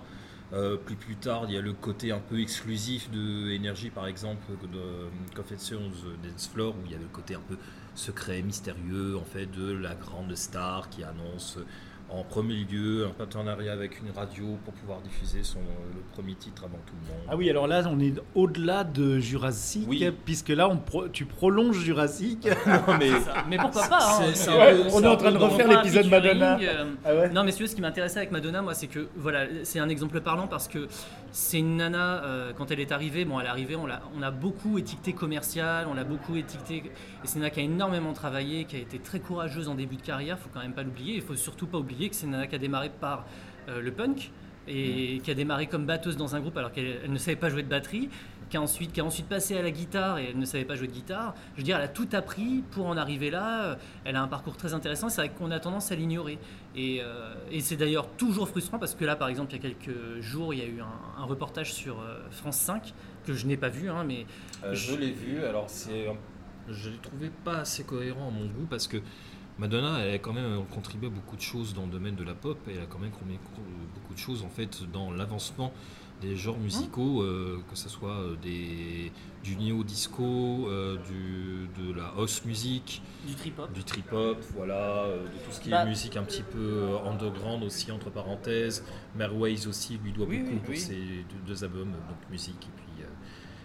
Euh, 0.52 0.76
plus 0.76 0.94
plus 0.94 1.16
tard, 1.16 1.44
il 1.48 1.54
y 1.54 1.58
a 1.58 1.60
le 1.60 1.72
côté 1.72 2.12
un 2.12 2.20
peu 2.20 2.40
exclusif 2.40 3.10
de 3.10 3.50
Énergie 3.50 3.90
par 3.90 4.06
exemple, 4.06 4.46
de 4.72 5.34
Confessions 5.34 5.90
Dance 6.22 6.48
Floor, 6.52 6.74
où 6.74 6.86
il 6.86 6.92
y 6.92 6.94
avait 6.94 7.04
le 7.04 7.10
côté 7.10 7.34
un 7.34 7.40
peu 7.40 7.56
secret, 7.94 8.42
mystérieux 8.42 9.16
en 9.16 9.24
fait 9.24 9.46
de 9.46 9.72
la 9.72 9.94
grande 9.94 10.34
star 10.36 10.88
qui 10.88 11.02
annonce 11.02 11.58
en 12.08 12.22
premier 12.22 12.54
lieu 12.70 13.04
un 13.06 13.10
partenariat 13.10 13.72
avec 13.72 14.00
une 14.00 14.10
radio 14.14 14.56
pour 14.64 14.72
pouvoir 14.74 15.00
diffuser 15.00 15.42
son, 15.42 15.58
le 15.58 16.00
premier 16.12 16.34
titre 16.36 16.62
avant 16.64 16.78
tout 16.86 16.94
le 17.02 17.08
monde. 17.12 17.26
Ah 17.28 17.36
oui, 17.36 17.50
alors 17.50 17.66
là, 17.66 17.82
on 17.90 17.98
est 17.98 18.14
au-delà 18.36 18.84
de 18.84 19.18
Jurassic, 19.18 19.84
Oui. 19.88 20.08
puisque 20.24 20.50
là, 20.50 20.68
on 20.68 20.76
pro- 20.76 21.08
tu 21.08 21.24
prolonges 21.24 21.80
Jurassic. 21.80 22.46
Non, 22.66 22.94
mais 22.98 23.10
Mais 23.48 23.56
pourquoi 23.56 23.88
pas 23.88 23.98
hein, 24.00 24.22
C'est- 24.28 24.34
c'est 24.36 24.50
un 24.50 24.54
peu- 24.76 24.82
on 24.94 25.02
est 25.02 25.06
en 25.06 25.16
train 25.16 25.32
de 25.32 25.36
refaire 25.36 25.68
l'épisode 25.68 26.06
Madonna. 26.08 26.58
euh, 26.60 26.84
Ah 27.04 27.14
ouais 27.14 27.28
Non, 27.30 27.42
mais 27.42 27.50
si 27.50 27.56
tu 27.58 27.62
veux, 27.64 27.68
ce 27.68 27.74
qui 27.74 27.80
m'intéressait 27.80 28.18
avec 28.18 28.30
Madonna, 28.30 28.62
moi, 28.62 28.74
c'est 28.74 28.86
que 28.86 29.08
voilà, 29.16 29.46
c'est 29.64 29.80
un 29.80 29.88
exemple 29.88 30.20
parlant 30.20 30.46
parce 30.46 30.68
que 30.68 30.86
c'est 31.32 31.58
une 31.58 31.76
nana, 31.76 32.22
euh, 32.24 32.52
quand 32.56 32.70
elle 32.70 32.80
est 32.80 32.92
arrivée, 32.92 33.24
bon, 33.24 33.40
elle 33.40 33.46
est 33.46 33.50
arrivée, 33.50 33.74
on 33.76 33.86
l'a, 33.86 34.00
on 34.16 34.22
a 34.22 34.30
beaucoup 34.30 34.78
étiqueté 34.78 35.12
commercial, 35.12 35.86
on 35.90 35.94
l'a 35.94 36.04
beaucoup 36.04 36.36
étiqueté. 36.36 36.76
Et 36.76 36.90
c'est 37.24 37.34
une 37.34 37.40
nana 37.40 37.50
qui 37.50 37.60
a 37.60 37.64
énormément 37.64 38.12
travaillé, 38.12 38.64
qui 38.64 38.76
a 38.76 38.78
été 38.78 39.00
très 39.00 39.18
courageuse 39.18 39.68
en 39.68 39.74
début 39.74 39.96
de 39.96 40.02
carrière, 40.02 40.38
faut 40.38 40.48
quand 40.54 40.60
même 40.60 40.72
pas 40.72 40.84
l'oublier. 40.84 41.16
Il 41.16 41.22
faut 41.22 41.34
surtout 41.34 41.66
pas 41.66 41.78
oublier 41.78 41.95
que 42.08 42.14
c'est 42.14 42.26
une 42.26 42.32
nana 42.32 42.46
qui 42.46 42.54
a 42.54 42.58
démarré 42.58 42.90
par 42.90 43.26
euh, 43.68 43.80
le 43.80 43.92
punk 43.92 44.30
et 44.68 45.20
qui 45.22 45.30
a 45.30 45.34
démarré 45.34 45.66
comme 45.68 45.86
batteuse 45.86 46.16
dans 46.16 46.34
un 46.34 46.40
groupe 46.40 46.56
alors 46.56 46.72
qu'elle 46.72 46.98
elle 47.04 47.12
ne 47.12 47.18
savait 47.18 47.36
pas 47.36 47.48
jouer 47.48 47.62
de 47.62 47.68
batterie. 47.68 48.08
Qui 48.48 48.56
a, 48.58 48.62
ensuite, 48.62 48.92
qui 48.92 49.00
a 49.00 49.04
ensuite 49.04 49.26
passé 49.26 49.56
à 49.58 49.62
la 49.62 49.72
guitare 49.72 50.18
et 50.18 50.30
elle 50.30 50.38
ne 50.38 50.44
savait 50.44 50.64
pas 50.64 50.76
jouer 50.76 50.86
de 50.86 50.92
guitare. 50.92 51.34
Je 51.54 51.58
veux 51.60 51.64
dire, 51.64 51.78
elle 51.78 51.82
a 51.82 51.88
tout 51.88 52.06
appris 52.12 52.62
pour 52.70 52.86
en 52.86 52.96
arriver 52.96 53.28
là. 53.28 53.76
Elle 54.04 54.14
a 54.14 54.22
un 54.22 54.28
parcours 54.28 54.56
très 54.56 54.72
intéressant. 54.72 55.08
C'est 55.08 55.20
vrai 55.20 55.30
qu'on 55.36 55.50
a 55.50 55.58
tendance 55.58 55.90
à 55.90 55.96
l'ignorer. 55.96 56.38
Et, 56.76 57.00
euh, 57.02 57.34
et 57.50 57.58
c'est 57.60 57.74
d'ailleurs 57.74 58.06
toujours 58.16 58.48
frustrant 58.48 58.78
parce 58.78 58.94
que 58.94 59.04
là, 59.04 59.16
par 59.16 59.26
exemple, 59.26 59.52
il 59.52 59.56
y 59.56 59.58
a 59.58 59.68
quelques 59.68 60.20
jours, 60.20 60.54
il 60.54 60.60
y 60.60 60.62
a 60.62 60.66
eu 60.66 60.80
un, 60.80 61.20
un 61.20 61.24
reportage 61.24 61.74
sur 61.74 61.98
euh, 62.00 62.20
France 62.30 62.58
5 62.58 62.94
que 63.26 63.32
je 63.32 63.46
n'ai 63.48 63.56
pas 63.56 63.68
vu, 63.68 63.90
hein, 63.90 64.04
mais 64.06 64.26
Euh, 64.62 64.72
je 64.74 64.94
l'ai 64.94 65.10
vu, 65.10 65.44
alors 65.44 65.68
c'est, 65.68 66.06
je 66.70 66.90
l'ai 66.90 66.98
trouvé 66.98 67.30
pas 67.44 67.58
assez 67.58 67.82
cohérent 67.82 68.28
à 68.28 68.30
mon 68.30 68.46
goût 68.46 68.66
parce 68.70 68.86
que 68.86 68.98
Madonna, 69.58 70.00
elle 70.00 70.14
a 70.14 70.18
quand 70.18 70.34
même 70.34 70.64
contribué 70.66 71.06
à 71.06 71.10
beaucoup 71.10 71.36
de 71.36 71.40
choses 71.40 71.72
dans 71.72 71.86
le 71.86 71.90
domaine 71.90 72.14
de 72.14 72.24
la 72.24 72.34
pop 72.34 72.58
et 72.68 72.72
elle 72.74 72.82
a 72.82 72.86
quand 72.86 72.98
même 72.98 73.10
contribué 73.10 73.38
beaucoup 73.94 74.12
de 74.12 74.18
choses 74.18 74.42
en 74.42 74.50
fait 74.50 74.82
dans 74.92 75.10
l'avancement 75.10 75.72
des 76.20 76.34
genres 76.36 76.58
musicaux, 76.58 77.22
euh, 77.22 77.62
que 77.70 77.76
ce 77.76 77.88
soit 77.90 78.10
euh, 78.20 78.36
des, 78.42 79.12
du 79.44 79.56
néo-disco, 79.56 80.66
euh, 80.68 80.96
du, 81.06 81.68
de 81.82 81.92
la 81.94 82.06
house 82.16 82.42
music, 82.46 83.02
du 83.26 83.34
trip-hop. 83.34 83.70
du 83.72 83.82
voilà, 84.54 85.04
euh, 85.04 85.24
de 85.24 85.28
tout 85.44 85.50
ce 85.52 85.60
qui 85.60 85.68
Bah- 85.70 85.82
est 85.84 85.88
musique 85.88 86.16
un 86.16 86.22
petit 86.22 86.42
peu 86.42 86.96
underground 87.06 87.62
aussi, 87.64 87.92
entre 87.92 88.08
parenthèses. 88.10 88.82
Merways 89.14 89.66
aussi 89.66 89.98
lui 90.02 90.12
doit 90.12 90.26
Oui, 90.26 90.38
beaucoup 90.40 90.52
oui, 90.52 90.58
pour 90.60 90.70
oui. 90.70 90.78
ses 90.78 90.94
deux, 90.96 91.46
deux 91.46 91.64
albums, 91.64 91.90
donc 91.92 92.30
musique 92.30 92.62
et 92.64 92.70
puis. 92.76 93.04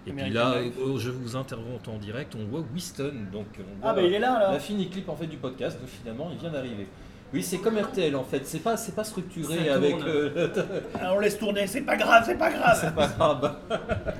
Et 0.07 0.11
puis 0.11 0.29
là, 0.31 0.53
euh, 0.55 0.97
je 0.97 1.09
vous 1.11 1.35
interromps 1.35 1.87
en 1.87 1.97
direct, 1.97 2.35
on 2.39 2.45
voit 2.49 2.63
Winston, 2.73 3.13
donc 3.31 3.45
on 3.59 3.81
voit 3.81 3.91
Ah, 3.91 3.93
bah 3.93 4.01
il 4.01 4.13
est 4.13 4.19
là, 4.19 4.39
la 4.39 4.51
là. 4.53 4.59
fini 4.59 4.89
clip 4.89 5.07
en 5.09 5.15
fait 5.15 5.27
du 5.27 5.37
podcast, 5.37 5.79
donc 5.79 5.89
finalement 5.89 6.29
il 6.31 6.37
vient 6.39 6.49
d'arriver. 6.51 6.87
Oui, 7.33 7.41
c'est 7.43 7.59
comme 7.59 7.77
RTL 7.77 8.13
en 8.17 8.25
fait, 8.25 8.45
c'est 8.45 8.59
pas, 8.59 8.75
c'est 8.75 8.93
pas 8.93 9.05
structuré 9.05 9.69
avec. 9.69 9.95
euh, 10.01 10.49
Ah, 10.99 11.13
on 11.15 11.19
laisse 11.19 11.39
tourner, 11.39 11.65
c'est 11.65 11.79
pas 11.81 11.95
grave, 11.95 12.23
c'est 12.25 12.37
pas 12.37 12.51
grave. 12.51 12.77
c'est 12.81 12.93
pas 12.93 13.07
grave. 13.07 13.55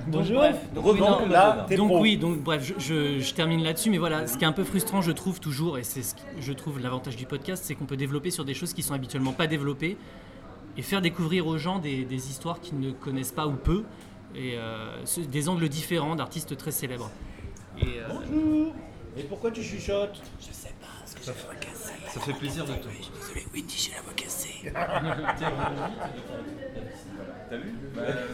Donc, 0.06 0.22
Bonjour. 0.22 0.38
bref, 0.38 0.56
donc, 0.74 0.98
non, 0.98 1.26
là, 1.28 1.66
donc 1.76 1.88
pro. 1.88 2.00
oui, 2.00 2.16
donc 2.16 2.38
bref, 2.42 2.64
je, 2.64 2.82
je- 2.82 3.18
je 3.20 3.34
termine 3.34 3.62
là-dessus, 3.62 3.90
mais 3.90 3.98
voilà, 3.98 4.26
ce 4.26 4.38
qui 4.38 4.44
est 4.44 4.46
un 4.46 4.52
peu 4.52 4.64
frustrant, 4.64 5.02
je 5.02 5.12
trouve 5.12 5.40
toujours, 5.40 5.76
et 5.78 5.82
c'est 5.82 6.02
ce 6.02 6.14
que 6.14 6.20
je 6.40 6.52
trouve 6.54 6.80
l'avantage 6.80 7.16
du 7.16 7.26
podcast, 7.26 7.62
c'est 7.66 7.74
qu'on 7.74 7.84
peut 7.84 7.98
développer 7.98 8.30
sur 8.30 8.44
des 8.46 8.54
choses 8.54 8.72
qui 8.72 8.82
sont 8.82 8.94
habituellement 8.94 9.32
pas 9.32 9.46
développées 9.46 9.98
et 10.78 10.82
faire 10.82 11.02
découvrir 11.02 11.46
aux 11.46 11.58
gens 11.58 11.78
des, 11.80 12.04
des 12.04 12.30
histoires 12.30 12.60
qu'ils 12.60 12.80
ne 12.80 12.92
connaissent 12.92 13.30
pas 13.32 13.46
ou 13.46 13.52
peu, 13.52 13.82
et 14.34 14.56
euh, 14.56 15.02
des 15.28 15.48
angles 15.48 15.68
différents 15.68 16.16
d'artistes 16.16 16.56
très 16.56 16.70
célèbres. 16.70 17.10
Et, 17.78 17.84
euh, 17.84 18.08
Bonjour. 18.08 18.74
Et 19.16 19.22
pourquoi 19.24 19.50
tu 19.50 19.62
chuchotes? 19.62 20.22
Ça 20.40 22.20
fait 22.20 22.32
plaisir 22.34 22.64
de 22.64 22.72
te. 22.72 22.88
T'as 27.50 27.56
vu? 27.56 27.74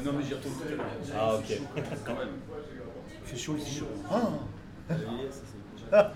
Non 0.05 0.13
mais 0.13 0.25
j'y 0.25 0.35
retourne 0.35 0.55
tout 0.55 0.63
à 0.67 0.71
l'heure. 0.71 0.87
Ah 1.17 1.35
ok. 1.35 1.61
Il 1.81 3.29
fait 3.29 3.37
chaud 3.37 3.57
ici. 3.57 3.83
Ah. 4.11 4.31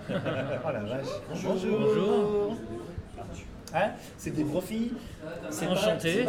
Oh 0.65 0.71
la 0.71 0.83
vache. 0.83 1.07
Bonjour. 1.29 1.79
Bonjour. 1.79 2.57
Hein? 3.73 3.91
C'est 4.17 4.31
des 4.31 4.43
profils. 4.43 4.91
C'est 5.49 5.67
enchanté. 5.67 6.25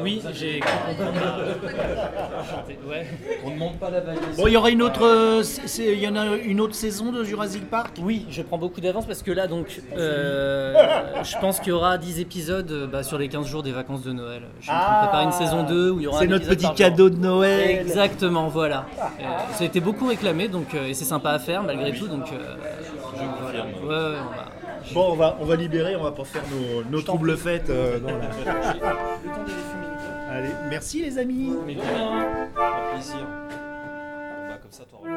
Oui, 0.00 0.22
j'ai. 0.32 0.60
Ouais. 2.88 3.06
On 3.44 3.50
ne 3.50 3.56
monte 3.56 3.78
pas 3.78 3.90
la. 3.90 4.00
Bon, 4.00 4.46
il 4.46 4.52
y 4.52 4.56
aura 4.56 4.70
une 4.70 4.82
autre, 4.82 5.04
euh, 5.04 5.42
c'est- 5.42 5.92
il 5.92 5.98
y 6.00 6.08
en 6.08 6.16
a 6.16 6.36
une 6.36 6.60
autre 6.60 6.74
saison 6.74 7.12
de 7.12 7.24
Jurassic 7.24 7.68
Park? 7.68 7.96
Oui, 8.02 8.26
je 8.30 8.42
prends 8.42 8.58
beaucoup 8.58 8.80
d'avance 8.80 9.06
parce 9.06 9.22
que 9.22 9.30
là, 9.32 9.46
donc, 9.46 9.80
euh, 9.96 10.74
je 11.24 11.36
pense 11.38 11.58
qu'il 11.60 11.68
y 11.70 11.72
aura 11.72 11.98
10 11.98 12.20
épisodes 12.20 12.70
euh, 12.70 12.86
bah, 12.86 13.02
sur 13.02 13.18
les 13.18 13.28
15 13.28 13.46
jours 13.46 13.62
des 13.62 13.72
vacances 13.72 14.02
de 14.02 14.12
Noël. 14.12 14.42
Je 14.60 14.64
suis 14.64 14.72
en 14.72 14.78
train 14.80 14.94
de 15.02 15.06
préparer 15.08 15.24
une 15.24 15.32
saison 15.32 15.62
2 15.64 15.90
où 15.90 16.00
il 16.00 16.04
y 16.04 16.06
aura 16.06 16.18
C'est 16.20 16.24
un 16.26 16.28
notre 16.28 16.44
épisode 16.52 16.56
petit 16.58 16.66
par 16.66 16.76
jour. 16.76 16.86
cadeau 16.86 17.10
de 17.10 17.16
Noël. 17.16 17.70
Exactement, 17.80 18.48
voilà. 18.48 18.86
Euh, 18.98 19.24
ça 19.52 19.64
a 19.64 19.66
été 19.66 19.80
beaucoup 19.80 20.06
réclamé, 20.06 20.48
donc 20.48 20.74
euh, 20.74 20.86
et 20.86 20.94
c'est 20.94 21.04
sympa 21.04 21.30
à 21.30 21.38
faire 21.38 21.62
malgré 21.62 21.92
tout, 21.92 22.06
donc. 22.08 22.26
euh, 22.32 22.54
voilà. 23.42 23.64
Ouais, 23.64 24.12
ouais, 24.14 24.20
on 24.22 24.36
va- 24.36 24.44
Bon, 24.94 25.12
on 25.12 25.16
va, 25.16 25.36
on 25.40 25.44
va 25.44 25.56
libérer, 25.56 25.96
on 25.96 26.02
va 26.04 26.12
pas 26.12 26.22
faire 26.24 26.42
nos, 26.52 26.84
nos 26.88 27.02
troubles 27.02 27.36
fêtes. 27.36 27.70
euh, 27.70 27.98
dans 27.98 28.06
la- 28.08 28.14
Allez, 30.36 30.52
merci 30.68 31.00
les 31.00 31.16
amis. 31.16 31.50
Mais 31.66 31.74
bien, 31.74 31.82
un 31.82 32.92
plaisir. 32.92 33.26
Bah, 34.48 34.58
comme 34.60 34.70
ça, 34.70 34.84
t'auras. 34.84 35.08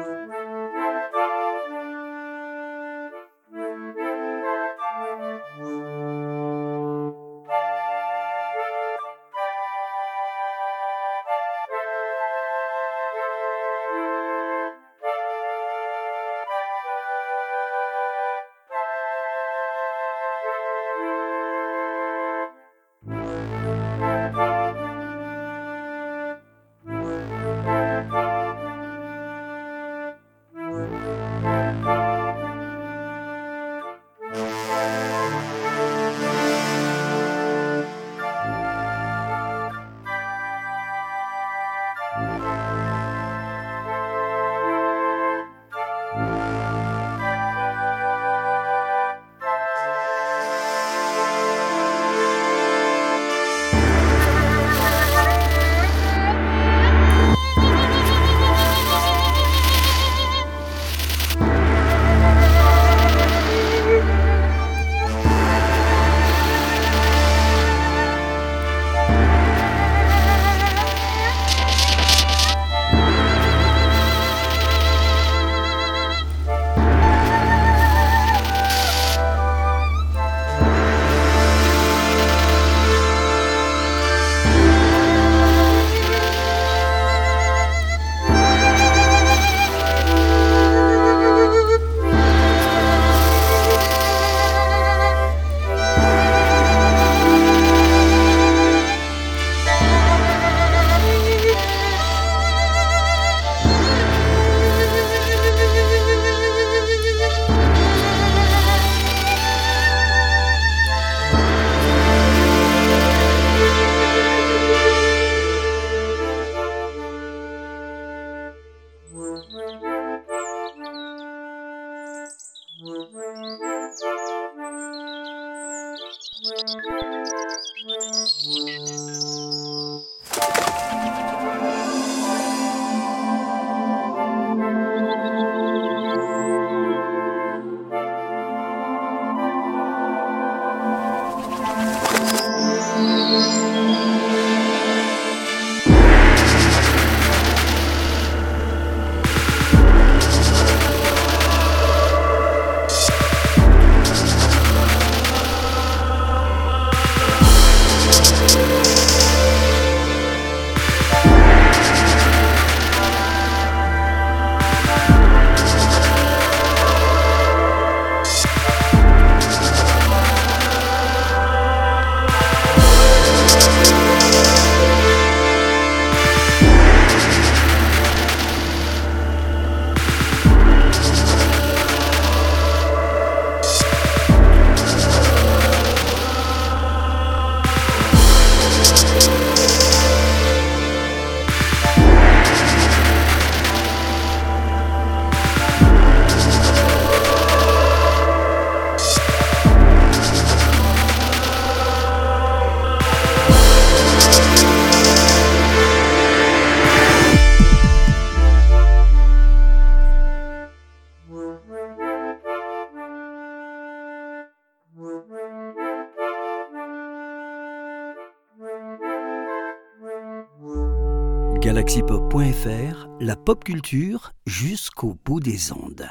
Pop 223.44 223.64
culture 223.64 224.32
jusqu'au 224.44 225.16
bout 225.24 225.40
des 225.40 225.72
ondes. 225.72 226.06